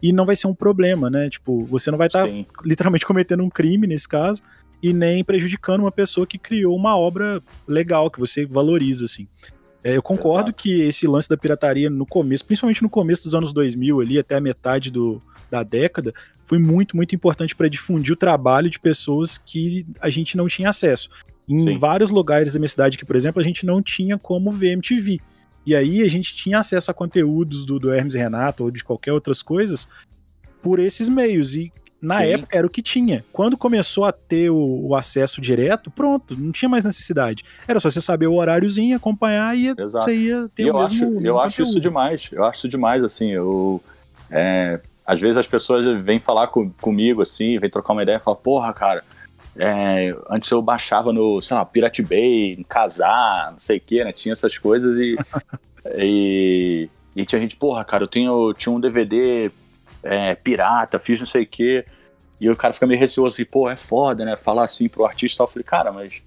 [0.00, 1.28] e não vai ser um problema, né?
[1.28, 2.32] Tipo, você não vai estar tá
[2.64, 4.40] literalmente cometendo um crime nesse caso
[4.82, 9.28] e nem prejudicando uma pessoa que criou uma obra legal que você valoriza assim.
[9.84, 10.62] É, eu concordo Exato.
[10.62, 14.36] que esse lance da pirataria no começo, principalmente no começo dos anos 2000 ali, até
[14.36, 16.12] a metade do, da década,
[16.44, 20.70] foi muito, muito importante para difundir o trabalho de pessoas que a gente não tinha
[20.70, 21.08] acesso.
[21.48, 21.78] Em Sim.
[21.78, 25.20] vários lugares da minha cidade que, por exemplo, a gente não tinha como ver MTV.
[25.66, 29.12] E aí a gente tinha acesso a conteúdos do, do Hermes Renato ou de qualquer
[29.12, 29.88] outras coisas
[30.60, 31.54] por esses meios.
[31.54, 32.32] E na Sim.
[32.32, 33.24] época era o que tinha.
[33.32, 37.44] Quando começou a ter o, o, acesso direto, pronto, não tinha mais necessidade.
[37.66, 40.04] Era só você saber o horáriozinho, acompanhar e Exato.
[40.04, 42.28] você ia ter e o eu mesmo, acho, Eu acho isso demais.
[42.32, 43.30] Eu acho isso demais, assim.
[43.30, 43.80] Eu,
[44.28, 48.20] é, às vezes as pessoas vêm falar com, comigo, assim, vêm trocar uma ideia e
[48.20, 49.04] falam, porra, cara,
[49.56, 54.02] é, antes eu baixava no, sei lá, Pirate Bay, em Casar, não sei o que,
[54.02, 54.12] né?
[54.12, 55.16] Tinha essas coisas e,
[55.98, 59.50] e, e, tinha gente, porra, cara, eu tenho, tinha um DVD
[60.02, 61.84] é, pirata, fiz não sei o que.
[62.40, 64.36] E o cara fica meio receoso, assim, pô, é foda, né?
[64.36, 65.42] Falar assim pro artista.
[65.42, 66.22] Eu falei, cara, mas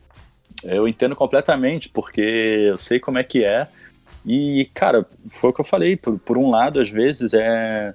[0.64, 3.68] eu entendo completamente, porque eu sei como é que é.
[4.26, 5.98] E, cara, foi o que eu falei.
[5.98, 7.94] Por, por um lado, às vezes, é,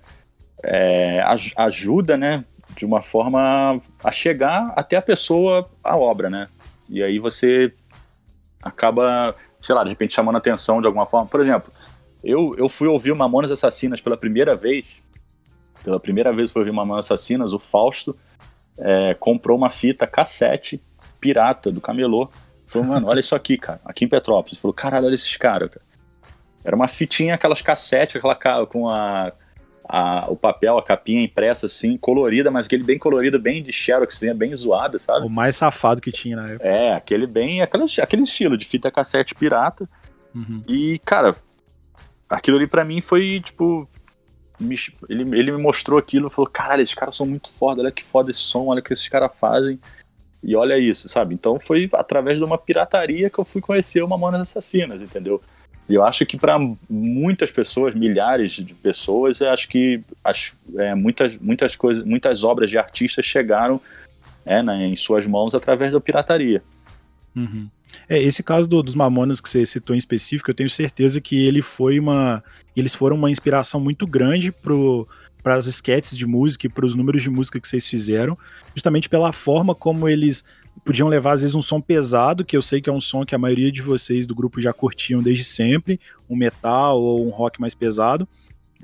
[0.62, 1.24] é
[1.56, 2.44] ajuda, né?
[2.76, 6.48] de uma forma a chegar até a pessoa, a obra, né?
[6.88, 7.72] E aí você
[8.62, 11.26] acaba, sei lá, de repente chamando atenção de alguma forma.
[11.26, 11.72] Por exemplo,
[12.22, 15.02] eu, eu fui ouvir Mamonas Assassinas pela primeira vez,
[15.82, 18.16] pela primeira vez fui ouvir Mamonas Assassinas, o Fausto
[18.78, 20.82] é, comprou uma fita cassete
[21.20, 22.30] pirata do camelô.
[22.66, 24.60] Falou, mano, olha isso aqui, cara, aqui em Petrópolis.
[24.60, 25.84] Falou, caralho, olha esses caras, cara.
[26.62, 29.32] Era uma fitinha, aquelas cassete, aquela com a
[29.92, 34.16] a, o papel, a capinha impressa assim, colorida, mas aquele bem colorido, bem de xerox,
[34.16, 35.26] assim, bem zoado, sabe?
[35.26, 36.68] O mais safado que tinha na época.
[36.68, 39.88] É, aquele bem, aquele, aquele estilo de fita cassete pirata.
[40.32, 40.62] Uhum.
[40.68, 41.34] E, cara,
[42.28, 43.88] aquilo ali para mim foi, tipo,
[44.60, 44.76] me,
[45.08, 48.04] ele, ele me mostrou aquilo e falou, caralho, esses caras são muito foda, olha que
[48.04, 49.78] foda esse som, olha o que esses caras fazem.
[50.42, 51.34] E olha isso, sabe?
[51.34, 55.40] Então foi através de uma pirataria que eu fui conhecer o Mamonas Assassinas, entendeu?
[55.88, 56.56] E eu acho que para
[56.88, 62.70] muitas pessoas, milhares de pessoas, eu acho que as, é, muitas, muitas, coisas, muitas obras
[62.70, 63.80] de artistas chegaram
[64.46, 66.62] é, né, em suas mãos através da pirataria.
[67.34, 67.68] Uhum.
[68.08, 71.44] É, esse caso do, dos Mamonas que você citou em específico, eu tenho certeza que
[71.44, 72.42] ele foi uma.
[72.76, 77.22] Eles foram uma inspiração muito grande para as sketches de música e para os números
[77.22, 78.38] de música que vocês fizeram,
[78.74, 80.44] justamente pela forma como eles
[80.84, 83.34] podiam levar às vezes um som pesado, que eu sei que é um som que
[83.34, 87.60] a maioria de vocês do grupo já curtiam desde sempre, um metal ou um rock
[87.60, 88.26] mais pesado.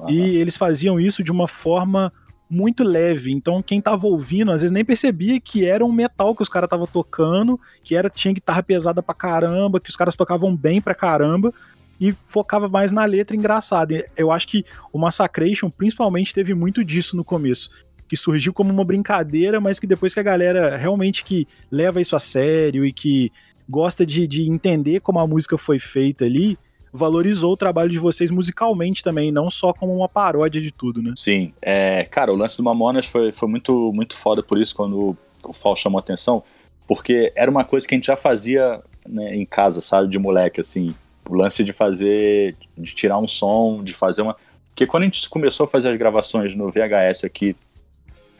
[0.09, 2.13] E eles faziam isso de uma forma
[2.49, 3.33] muito leve.
[3.33, 6.67] Então quem tava ouvindo às vezes nem percebia que era um metal que os caras
[6.67, 10.95] estavam tocando, que era tinha guitarra pesada pra caramba, que os caras tocavam bem pra
[10.95, 11.53] caramba
[12.01, 14.07] e focava mais na letra engraçada.
[14.17, 17.71] Eu acho que o Massacration principalmente teve muito disso no começo
[18.09, 22.15] que surgiu como uma brincadeira, mas que depois que a galera realmente que leva isso
[22.15, 23.33] a sério e que
[23.69, 26.57] gosta de, de entender como a música foi feita ali,
[26.93, 31.13] valorizou o trabalho de vocês musicalmente também, não só como uma paródia de tudo, né?
[31.17, 31.53] Sim.
[31.61, 35.53] É, cara, o lance do Mamonas foi, foi muito, muito foda por isso, quando o
[35.53, 36.43] Fal chamou atenção,
[36.87, 40.61] porque era uma coisa que a gente já fazia né, em casa, sabe, de moleque,
[40.61, 40.95] assim.
[41.29, 44.37] O lance de fazer, de tirar um som, de fazer uma.
[44.69, 47.57] Porque quando a gente começou a fazer as gravações no VHS aqui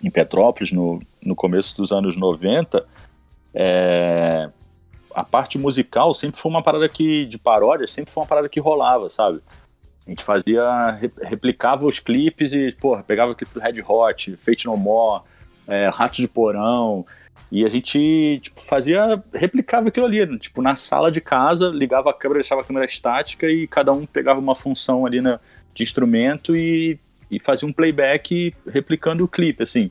[0.03, 2.87] em Petrópolis, no, no começo dos anos 90,
[3.55, 4.49] é,
[5.17, 8.61] a parte musical sempre foi uma parada que, de paródia, sempre foi uma parada que
[8.61, 9.41] rolava, sabe?
[10.07, 14.67] A gente fazia, replicava os clipes e, pô, pegava o clipe do Red Hot, Fate
[14.67, 15.25] No More,
[15.67, 17.05] é, Ratos de Porão,
[17.51, 22.15] e a gente, tipo, fazia, replicava aquilo ali, tipo, na sala de casa, ligava a
[22.15, 25.41] câmera, deixava a câmera estática e cada um pegava uma função ali na,
[25.75, 27.01] de instrumento e
[27.31, 29.91] e fazia um playback replicando o clipe, assim.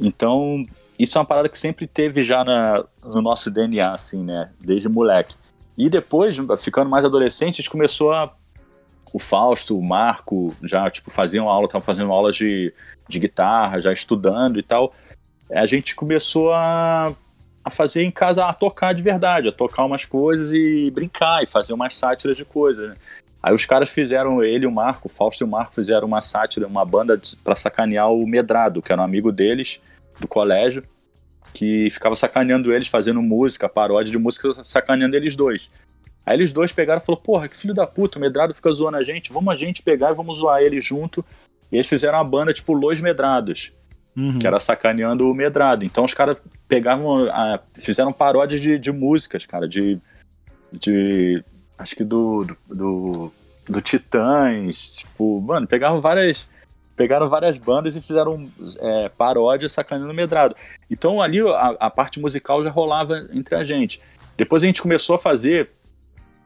[0.00, 0.66] Então,
[0.98, 4.50] isso é uma parada que sempre teve já na, no nosso DNA, assim, né?
[4.60, 5.36] Desde moleque.
[5.76, 8.32] E depois, ficando mais adolescente, a gente começou a.
[9.14, 12.72] O Fausto, o Marco, já, tipo, faziam aula, estavam fazendo aulas de,
[13.06, 14.94] de guitarra, já estudando e tal.
[15.50, 17.14] A gente começou a,
[17.62, 21.46] a fazer em casa, a tocar de verdade, a tocar umas coisas e brincar, e
[21.46, 22.94] fazer umas sátiras de coisas, né?
[23.42, 26.22] Aí os caras fizeram, ele e o Marco, o Fausto e o Marco fizeram uma
[26.22, 29.80] sátira, uma banda para sacanear o Medrado, que era um amigo deles,
[30.22, 30.82] do colégio,
[31.52, 35.68] que ficava sacaneando eles, fazendo música, paródia de música, sacaneando eles dois.
[36.24, 38.96] Aí eles dois pegaram e falaram, porra, que filho da puta, o Medrado fica zoando
[38.96, 41.24] a gente, vamos a gente pegar e vamos zoar ele junto.
[41.70, 43.72] E eles fizeram uma banda tipo Los Medrados,
[44.16, 44.38] uhum.
[44.38, 45.84] que era sacaneando o Medrado.
[45.84, 47.26] Então os caras pegavam,
[47.74, 49.98] fizeram paródias de, de músicas, cara, de,
[50.72, 51.42] de
[51.76, 53.32] acho que do, do, do,
[53.68, 56.48] do Titãs, tipo, mano, pegaram várias
[56.96, 60.54] pegaram várias bandas e fizeram é, paródia sacaneando medrado.
[60.90, 64.00] Então ali a, a, parte musical já rolava entre a gente.
[64.36, 65.70] Depois a gente começou a fazer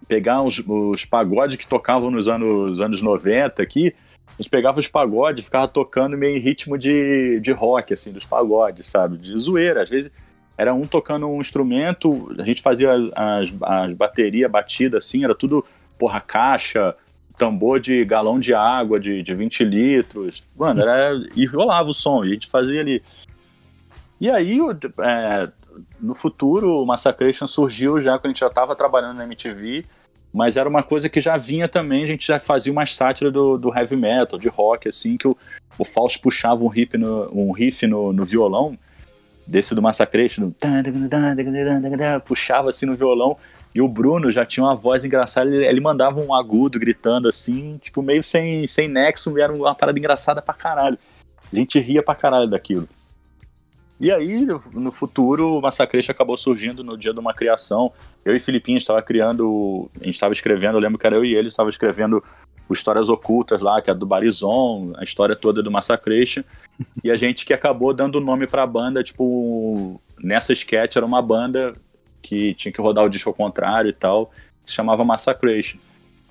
[0.09, 3.95] pegar os, os pagodes que tocavam nos anos, anos 90 aqui,
[4.27, 8.27] a gente pegava os pagodes, ficava tocando meio em ritmo de, de rock, assim, dos
[8.27, 9.17] pagodes, sabe?
[9.17, 9.83] De zoeira.
[9.83, 10.11] Às vezes
[10.59, 15.65] era um tocando um instrumento, a gente fazia as, as baterias batidas assim, era tudo,
[15.99, 16.95] porra, caixa,
[17.37, 20.47] tambor de galão de água de, de 20 litros.
[20.57, 21.13] Mano, era.
[21.35, 23.03] E rolava o som, e a gente fazia ali.
[24.21, 24.59] E aí,
[25.01, 25.49] é,
[26.01, 29.85] no futuro, o Massacration surgiu já quando a gente já estava trabalhando na MTV,
[30.33, 33.59] mas era uma coisa que já vinha também, a gente já fazia uma sátira do,
[33.59, 35.37] do heavy metal, de rock, assim, que o,
[35.79, 38.79] o Fausto puxava um riff no, um riff no, no violão,
[39.47, 40.51] desse do Massacration,
[42.21, 43.37] puxava assim no violão,
[43.77, 47.77] e o Bruno já tinha uma voz engraçada, ele, ele, mandava um agudo gritando assim,
[47.77, 50.99] tipo, meio sem, sem nexo, era uma parada engraçada pra caralho.
[51.53, 52.89] A gente ria pra caralho daquilo.
[54.01, 57.93] E aí, no futuro, o Massacration acabou surgindo no dia de uma criação.
[58.25, 61.35] Eu e Filipinho estava criando, a gente estava escrevendo, eu lembro que era eu e
[61.35, 62.25] ele, estava escrevendo
[62.71, 66.43] Histórias Ocultas lá, que é do Barizon, a história toda do Massacration.
[67.05, 71.75] e a gente que acabou dando nome pra banda, tipo, nessa sketch era uma banda
[72.27, 74.33] que tinha que rodar o disco ao contrário e tal,
[74.65, 75.79] se chamava Massacration.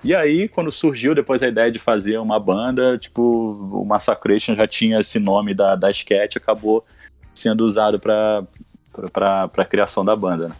[0.04, 4.66] E aí, quando surgiu depois a ideia de fazer uma banda, tipo, o Massacration já
[4.66, 6.84] tinha esse nome da, da sketch, acabou
[7.34, 8.46] sendo usado para
[9.56, 10.54] a criação da banda, né?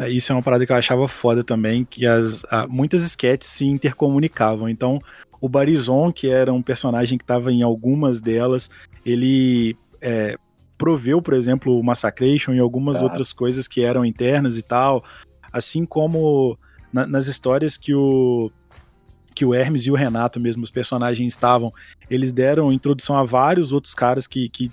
[0.00, 3.50] É, isso é uma parada que eu achava foda também, que as, a, muitas sketches
[3.50, 4.68] se intercomunicavam.
[4.68, 5.00] Então,
[5.40, 8.70] o Barizon, que era um personagem que estava em algumas delas,
[9.04, 10.36] ele é,
[10.76, 15.04] proveu, por exemplo, o Massacration e algumas outras coisas que eram internas e tal,
[15.52, 16.58] assim como
[16.92, 18.50] na, nas histórias que o
[19.34, 21.70] que o Hermes e o Renato mesmo, os personagens estavam,
[22.08, 24.72] eles deram introdução a vários outros caras que, que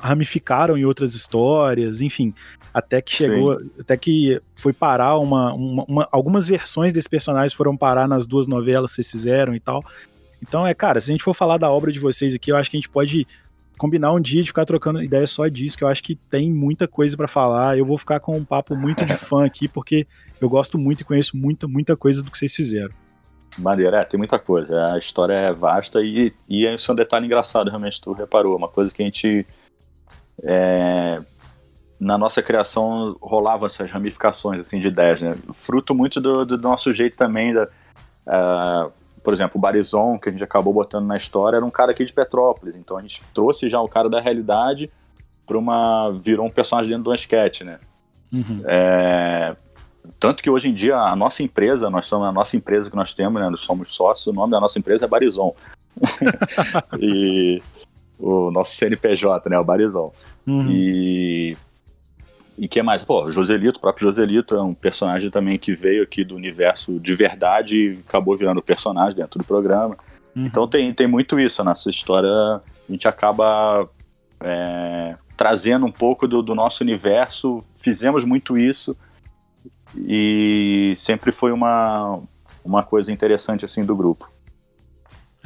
[0.00, 2.32] ramificaram em outras histórias, enfim,
[2.72, 3.70] até que chegou, Sim.
[3.80, 8.46] até que foi parar uma, uma, uma, algumas versões desse personagem foram parar nas duas
[8.46, 9.84] novelas que vocês fizeram e tal.
[10.40, 12.70] Então é, cara, se a gente for falar da obra de vocês aqui, eu acho
[12.70, 13.26] que a gente pode
[13.76, 16.88] combinar um dia de ficar trocando ideia só disso, que eu acho que tem muita
[16.88, 17.78] coisa para falar.
[17.78, 20.06] Eu vou ficar com um papo muito de fã aqui, porque
[20.40, 22.94] eu gosto muito e conheço muita, muita coisa do que vocês fizeram.
[23.58, 24.92] Maneiro, é, tem muita coisa.
[24.92, 28.56] A história é vasta e, e isso é um detalhe engraçado, realmente, tu reparou.
[28.56, 29.46] Uma coisa que a gente.
[30.42, 31.22] É,
[31.98, 35.34] na nossa criação rolava essas ramificações assim, de ideias, né?
[35.52, 37.68] Fruto muito do, do nosso jeito também da.
[38.26, 38.92] Uh,
[39.26, 42.04] por exemplo, o Barizon, que a gente acabou botando na história, era um cara aqui
[42.04, 42.76] de Petrópolis.
[42.76, 44.88] Então a gente trouxe já o cara da realidade
[45.44, 46.12] para uma.
[46.12, 47.80] virou um personagem dentro de uma sketch, né?
[48.32, 48.62] Uhum.
[48.64, 49.56] É,
[50.20, 53.12] tanto que hoje em dia a nossa empresa, nós somos a nossa empresa que nós
[53.12, 53.50] temos, né?
[53.50, 55.52] Nós somos sócios, o nome da nossa empresa é Barizon.
[57.00, 57.60] e
[58.20, 59.58] o nosso CNPJ, né?
[59.58, 60.12] O Barizon.
[60.46, 60.70] Uhum.
[60.70, 61.56] E
[62.58, 63.02] e que mais?
[63.02, 67.14] Pô, Joselito, o próprio Joselito é um personagem também que veio aqui do universo de
[67.14, 69.96] verdade e acabou virando personagem dentro do programa.
[70.34, 70.46] Uhum.
[70.46, 73.88] Então tem, tem muito isso, a nossa história, a gente acaba
[74.40, 78.96] é, trazendo um pouco do, do nosso universo, fizemos muito isso
[79.94, 82.20] e sempre foi uma,
[82.64, 84.30] uma coisa interessante assim do grupo.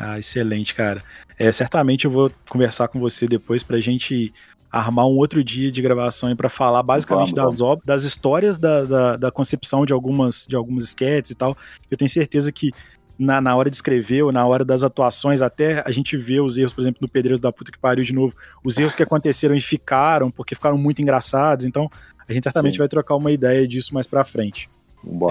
[0.03, 1.03] Ah, excelente, cara.
[1.39, 4.33] É, certamente eu vou conversar com você depois pra gente
[4.71, 7.85] armar um outro dia de gravação para falar basicamente vamos, das, vamos.
[7.85, 11.57] das histórias da, da, da, concepção de algumas, de algumas sketches e tal.
[11.91, 12.73] Eu tenho certeza que
[13.19, 16.57] na, na hora de escrever ou na hora das atuações, até a gente vê os
[16.57, 19.55] erros, por exemplo, no Pedreiros da Puta que Pariu de novo, os erros que aconteceram
[19.55, 21.67] e ficaram, porque ficaram muito engraçados.
[21.67, 21.91] Então,
[22.27, 22.79] a gente certamente Sim.
[22.79, 24.71] vai trocar uma ideia disso mais pra frente.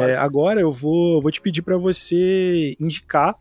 [0.02, 3.36] É, agora eu vou, vou te pedir para você indicar.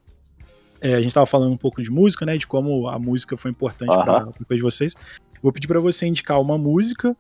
[0.81, 2.39] É, a gente estava falando um pouco de música, né?
[2.39, 4.33] De como a música foi importante uh -huh.
[4.47, 4.95] para de vocês.
[5.43, 7.17] Vou pedir para você indicar uma música,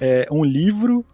[0.00, 1.04] é, um livro,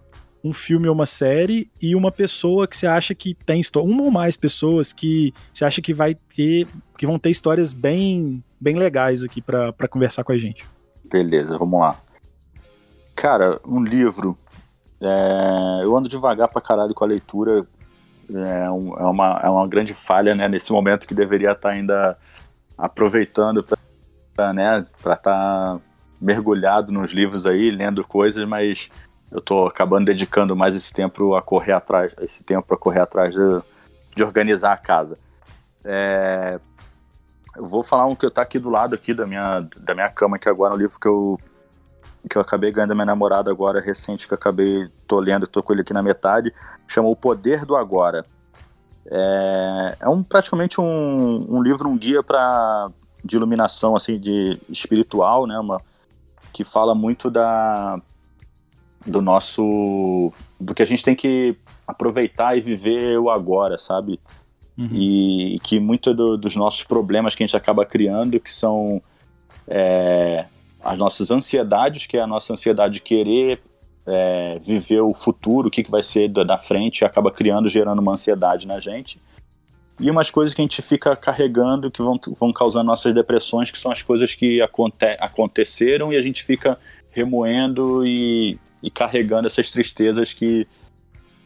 [0.43, 4.05] um filme ou uma série e uma pessoa que você acha que tem história, uma
[4.05, 6.67] ou mais pessoas que você acha que vai ter,
[6.97, 10.65] que vão ter histórias bem, bem legais aqui para conversar com a gente.
[11.05, 12.01] Beleza, vamos lá.
[13.15, 14.39] Cara, um livro.
[15.01, 17.67] É, eu ando devagar pra caralho com a leitura.
[18.31, 20.49] É, um, é, uma, é uma grande falha, né?
[20.49, 22.19] Nesse momento que deveria estar tá ainda
[22.77, 23.65] aproveitando
[24.35, 25.81] para né, estar tá
[26.21, 28.89] mergulhado nos livros aí, lendo coisas, mas
[29.31, 33.35] eu tô acabando dedicando mais esse tempo a correr atrás, esse tempo para correr atrás
[33.35, 33.41] de,
[34.17, 35.19] de, organizar a casa.
[35.85, 36.59] É,
[37.57, 40.09] eu vou falar um que eu tá aqui do lado aqui da minha, da minha
[40.09, 41.39] cama, que agora é um livro que eu
[42.29, 45.63] que eu acabei ganhando da minha namorada agora recente, que eu acabei tô lendo, tô
[45.63, 46.53] com ele aqui na metade,
[46.87, 48.27] chama O Poder do Agora.
[49.07, 52.91] É, é um praticamente um, um livro, um guia para
[53.25, 55.59] de iluminação assim de espiritual, né?
[55.59, 55.81] Uma,
[56.59, 58.01] que fala muito da
[59.07, 61.57] do nosso do que a gente tem que
[61.87, 64.19] aproveitar e viver o agora, sabe?
[64.77, 64.89] Uhum.
[64.93, 69.01] E que muitos do, dos nossos problemas que a gente acaba criando, que são
[69.69, 70.47] é,
[70.83, 73.63] as nossas ansiedades, que é a nossa ansiedade de querer
[74.05, 78.01] é, viver o futuro, o que, que vai ser da, da frente, acaba criando, gerando
[78.01, 79.21] uma ansiedade na gente.
[80.01, 83.79] E umas coisas que a gente fica carregando que vão, vão causando nossas depressões, que
[83.79, 86.79] são as coisas que aconte, aconteceram e a gente fica
[87.11, 90.69] remoendo e, e carregando essas tristezas que,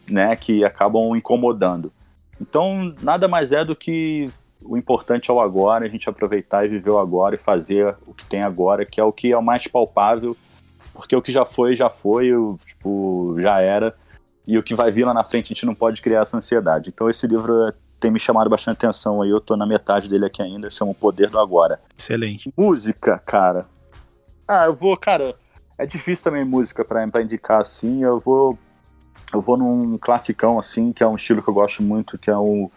[0.07, 1.91] né, que acabam incomodando.
[2.39, 4.29] Então, nada mais é do que
[4.61, 8.13] o importante é o agora, a gente aproveitar e viver o agora e fazer o
[8.13, 10.37] que tem agora, que é o que é o mais palpável,
[10.93, 13.95] porque o que já foi, já foi, o, tipo, já era,
[14.45, 16.89] e o que vai vir lá na frente a gente não pode criar essa ansiedade.
[16.93, 17.73] Então esse livro
[18.03, 20.95] tem me chamado bastante atenção aí, eu tô na metade dele aqui ainda, chama O
[20.95, 21.79] Poder do Agora.
[21.97, 22.53] Excelente.
[22.57, 23.65] Música, cara.
[24.45, 25.33] Ah, eu vou, cara,
[25.77, 28.59] é difícil também música para indicar assim, eu vou
[29.33, 32.35] eu vou num classicão assim, que é um estilo que eu gosto muito, que é
[32.35, 32.69] o,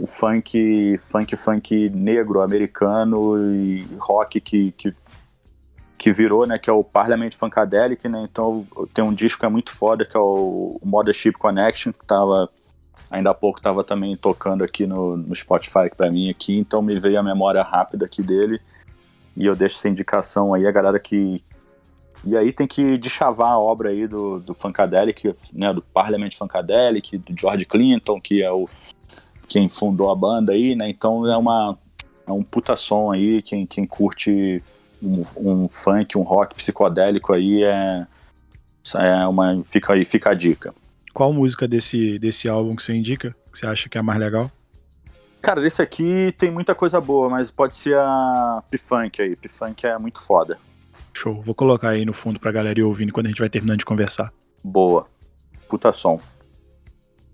[0.00, 4.92] o funk, funk, funk negro americano e rock que, que,
[5.96, 8.26] que virou, né, que é o Parliament Funkadelic, né?
[8.30, 12.04] Então tem um disco que é muito foda, que é o, o Mothership Connection, que
[12.04, 12.50] tava
[13.12, 16.98] ainda há pouco tava também tocando aqui no, no Spotify para mim aqui, então me
[16.98, 18.58] veio a memória rápida aqui dele.
[19.36, 21.42] E eu deixo essa indicação aí, a galera que,
[22.24, 27.18] e aí tem que deschavar a obra aí do, do Funkadelic, né, do Parliament Funkadelic,
[27.18, 28.68] do George Clinton, que é o
[29.48, 30.88] quem fundou a banda aí, né?
[30.88, 31.78] Então é uma
[32.26, 34.62] é um puta som aí, quem, quem curte
[35.02, 38.06] um, um funk, um rock psicodélico aí é,
[38.94, 40.74] é uma fica aí fica a dica.
[41.12, 43.34] Qual música desse desse álbum que você indica?
[43.52, 44.50] Que você acha que é a mais legal?
[45.42, 49.34] Cara, desse aqui tem muita coisa boa, mas pode ser a P-Funk aí.
[49.34, 50.56] P-Funk é muito foda.
[51.12, 51.42] Show.
[51.42, 53.84] Vou colocar aí no fundo pra galera ir ouvindo quando a gente vai terminando de
[53.84, 54.32] conversar.
[54.62, 55.08] Boa.
[55.68, 56.20] Puta som.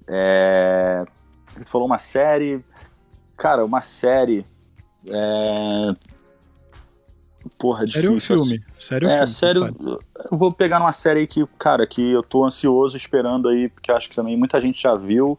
[0.08, 1.04] É...
[1.54, 2.64] Você falou uma série.
[3.36, 4.46] Cara, uma série.
[5.06, 5.94] É...
[7.58, 8.38] Porra, série difícil.
[8.78, 9.16] Série ou filme?
[9.16, 9.26] Ou é?
[9.26, 9.74] Sério,
[10.30, 13.90] eu vou pegar uma série aí que, cara, que eu tô ansioso esperando aí, porque
[13.90, 15.38] acho que também muita gente já viu.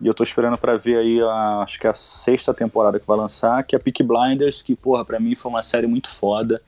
[0.00, 3.06] E eu tô esperando para ver aí, a, acho que é a sexta temporada que
[3.06, 6.60] vai lançar, que é Peak Blinders, que, porra, pra mim foi uma série muito foda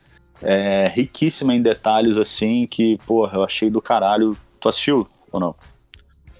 [0.43, 4.37] é, riquíssima em detalhes, assim, que, porra, eu achei do caralho.
[4.61, 5.55] Tu assistiu ou não?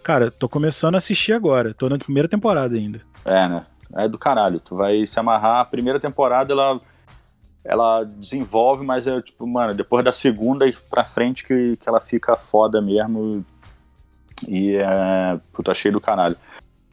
[0.03, 3.01] Cara, tô começando a assistir agora, tô na primeira temporada ainda.
[3.25, 3.65] É, né?
[3.95, 4.59] É do caralho.
[4.59, 5.61] Tu vai se amarrar.
[5.61, 6.81] A primeira temporada, ela,
[7.65, 12.37] ela desenvolve, mas é tipo, mano, depois da segunda pra frente que, que ela fica
[12.37, 13.45] foda mesmo.
[14.49, 15.39] E é.
[15.53, 16.37] Puta, achei do caralho.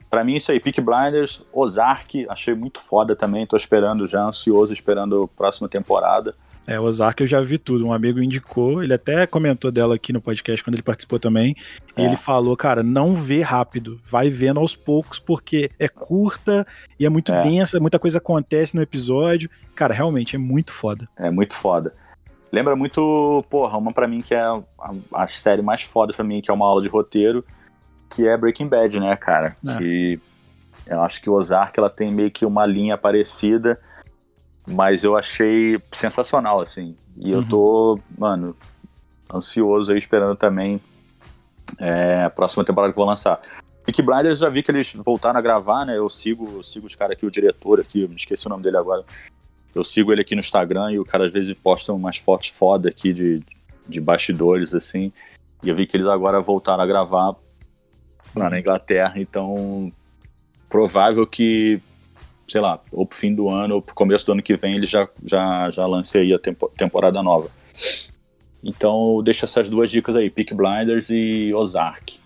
[0.10, 3.46] Pra mim, isso aí, Peak Blinders, Ozark, achei muito foda também.
[3.46, 6.36] Tô esperando já, ansioso, esperando a próxima temporada.
[6.70, 7.88] É, Ozark eu já vi tudo.
[7.88, 11.56] Um amigo indicou, ele até comentou dela aqui no podcast quando ele participou também.
[11.96, 12.04] É.
[12.04, 16.68] E ele falou, cara, não vê rápido, vai vendo aos poucos, porque é curta
[17.00, 17.42] e é muito é.
[17.42, 19.50] densa, muita coisa acontece no episódio.
[19.74, 21.10] Cara, realmente é muito foda.
[21.18, 21.92] É muito foda.
[22.52, 24.62] Lembra muito, porra, uma para mim que é a,
[25.12, 27.44] a, série mais foda para mim, que é uma aula de roteiro,
[28.12, 29.58] que é Breaking Bad, né, cara?
[29.66, 29.82] É.
[29.82, 30.20] E
[30.86, 33.80] eu acho que o Ozark ela tem meio que uma linha parecida
[34.70, 36.96] mas eu achei sensacional, assim.
[37.18, 37.42] E uhum.
[37.42, 38.56] eu tô, mano,
[39.34, 40.80] ansioso aí, esperando também
[41.80, 43.40] é, a próxima temporada que vou lançar.
[43.86, 45.98] Peaky Blinders já vi que eles voltaram a gravar, né?
[45.98, 48.78] Eu sigo, eu sigo os caras aqui, o diretor aqui, me esqueci o nome dele
[48.78, 49.04] agora.
[49.74, 52.90] Eu sigo ele aqui no Instagram e o cara às vezes posta umas fotos foda
[52.90, 53.42] aqui de,
[53.88, 55.12] de bastidores, assim.
[55.64, 57.36] E eu vi que eles agora voltaram a gravar
[58.36, 59.92] lá na Inglaterra, então
[60.70, 61.82] provável que
[62.50, 64.86] sei lá, ou pro fim do ano ou pro começo do ano que vem ele
[64.86, 67.50] já, já, já lancei aí a tempo, temporada nova.
[68.64, 72.20] Então deixa essas duas dicas aí, Peak Blinders e Ozark.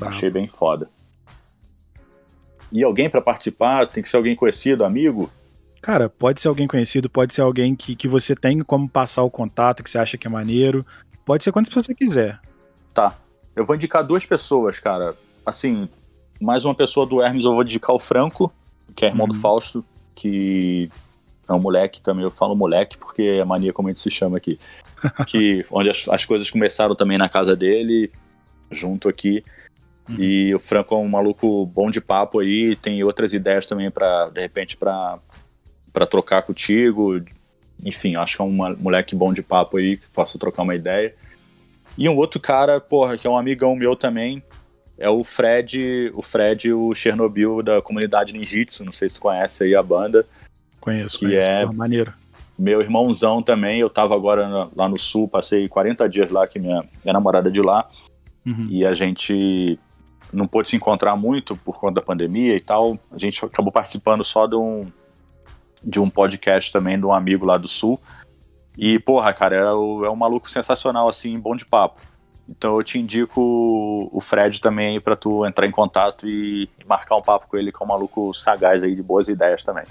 [0.00, 0.88] Achei bem foda.
[2.72, 3.86] E alguém para participar?
[3.86, 5.30] Tem que ser alguém conhecido, amigo?
[5.82, 9.30] Cara, pode ser alguém conhecido, pode ser alguém que, que você tem como passar o
[9.30, 10.86] contato, que você acha que é maneiro.
[11.24, 12.38] Pode ser quantas você quiser.
[12.94, 13.16] Tá.
[13.56, 15.16] Eu vou indicar duas pessoas, cara.
[15.44, 15.88] Assim,
[16.40, 18.52] mais uma pessoa do Hermes eu vou indicar o Franco,
[18.94, 19.32] que é irmão uhum.
[19.32, 19.84] do Fausto,
[20.14, 20.90] que
[21.48, 24.10] é um moleque também, eu falo moleque porque é a mania como a gente se
[24.10, 24.58] chama aqui.
[25.26, 28.10] que onde as, as coisas começaram também na casa dele,
[28.70, 29.42] junto aqui.
[30.08, 30.16] Uhum.
[30.18, 34.28] E o Franco é um maluco bom de papo aí, tem outras ideias também para
[34.28, 35.18] de repente para
[35.92, 37.20] para trocar contigo.
[37.82, 41.14] Enfim, acho que é um moleque bom de papo aí que possa trocar uma ideia.
[41.98, 44.42] E um outro cara, porra, que é um amigão meu também,
[45.00, 49.64] é o Fred, o Fred, o Chernobyl da comunidade ninjitsu, não sei se tu conhece
[49.64, 50.26] aí a banda.
[50.78, 52.12] Conheço, que conheço, é maneiro.
[52.58, 56.84] Meu irmãozão também, eu tava agora lá no sul, passei 40 dias lá, que minha,
[57.02, 57.88] minha namorada é de lá,
[58.46, 58.66] uhum.
[58.68, 59.78] e a gente
[60.30, 62.98] não pôde se encontrar muito por conta da pandemia e tal.
[63.10, 64.86] A gente acabou participando só de um,
[65.82, 67.98] de um podcast também de um amigo lá do Sul.
[68.76, 72.00] E, porra, cara, é, é um maluco sensacional, assim, bom de papo.
[72.50, 73.40] Então eu te indico
[74.12, 77.70] o Fred também aí pra tu entrar em contato e marcar um papo com ele,
[77.70, 79.84] que é um maluco sagaz aí, de boas ideias também.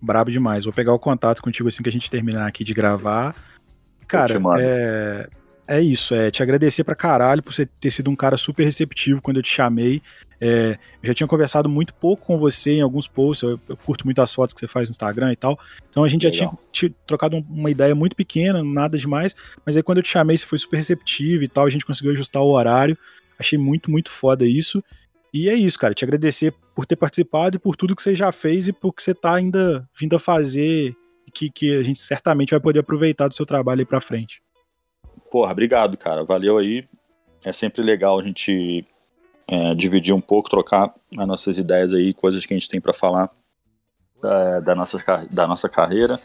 [0.00, 0.64] Brabo demais.
[0.64, 3.34] Vou pegar o contato contigo assim que a gente terminar aqui de gravar.
[4.06, 5.28] Cara, é,
[5.66, 9.22] é isso, é te agradecer pra caralho por você ter sido um cara super receptivo
[9.22, 10.02] quando eu te chamei.
[10.40, 14.04] É, eu já tinha conversado muito pouco com você em alguns posts, eu, eu, curto
[14.04, 15.58] muito as fotos que você faz no Instagram e tal.
[15.88, 16.50] Então a gente Legal.
[16.50, 19.34] já tinha trocado uma ideia muito pequena, nada demais,
[19.64, 22.12] mas aí quando eu te chamei você foi super receptivo e tal, a gente conseguiu
[22.12, 22.98] ajustar o horário.
[23.38, 24.82] Achei muito, muito foda isso.
[25.32, 28.30] E é isso, cara, te agradecer por ter participado e por tudo que você já
[28.30, 30.94] fez e por que você tá ainda vindo a fazer
[31.26, 34.42] e que, que a gente certamente vai poder aproveitar do seu trabalho aí pra frente.
[35.34, 36.22] Porra, obrigado, cara.
[36.22, 36.86] Valeu aí.
[37.44, 38.86] É sempre legal a gente
[39.48, 42.92] é, dividir um pouco, trocar as nossas ideias aí, coisas que a gente tem para
[42.92, 43.28] falar
[44.22, 44.96] é, da, nossa,
[45.32, 46.20] da nossa carreira.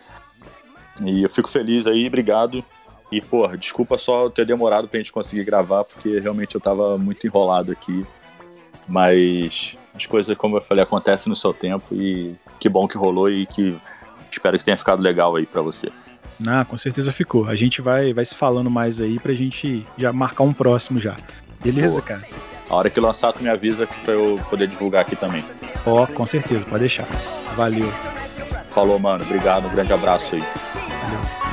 [1.04, 2.64] E eu fico feliz aí, obrigado.
[3.12, 7.26] E, porra, desculpa só ter demorado pra gente conseguir gravar, porque realmente eu tava muito
[7.26, 8.06] enrolado aqui.
[8.88, 13.28] Mas as coisas, como eu falei, acontecem no seu tempo e que bom que rolou
[13.28, 13.76] e que
[14.30, 15.92] espero que tenha ficado legal aí para você.
[16.48, 17.48] Ah, com certeza ficou.
[17.48, 21.16] A gente vai, vai se falando mais aí pra gente já marcar um próximo já.
[21.64, 22.20] Beleza, Boa.
[22.20, 22.22] cara?
[22.70, 25.44] A hora que lançar, tu me avisa pra eu poder divulgar aqui também.
[25.86, 27.08] Ó, oh, com certeza, pode deixar.
[27.56, 27.92] Valeu.
[28.68, 29.24] Falou, mano.
[29.24, 29.68] Obrigado.
[29.68, 30.42] Um grande abraço aí.
[30.42, 31.49] Valeu.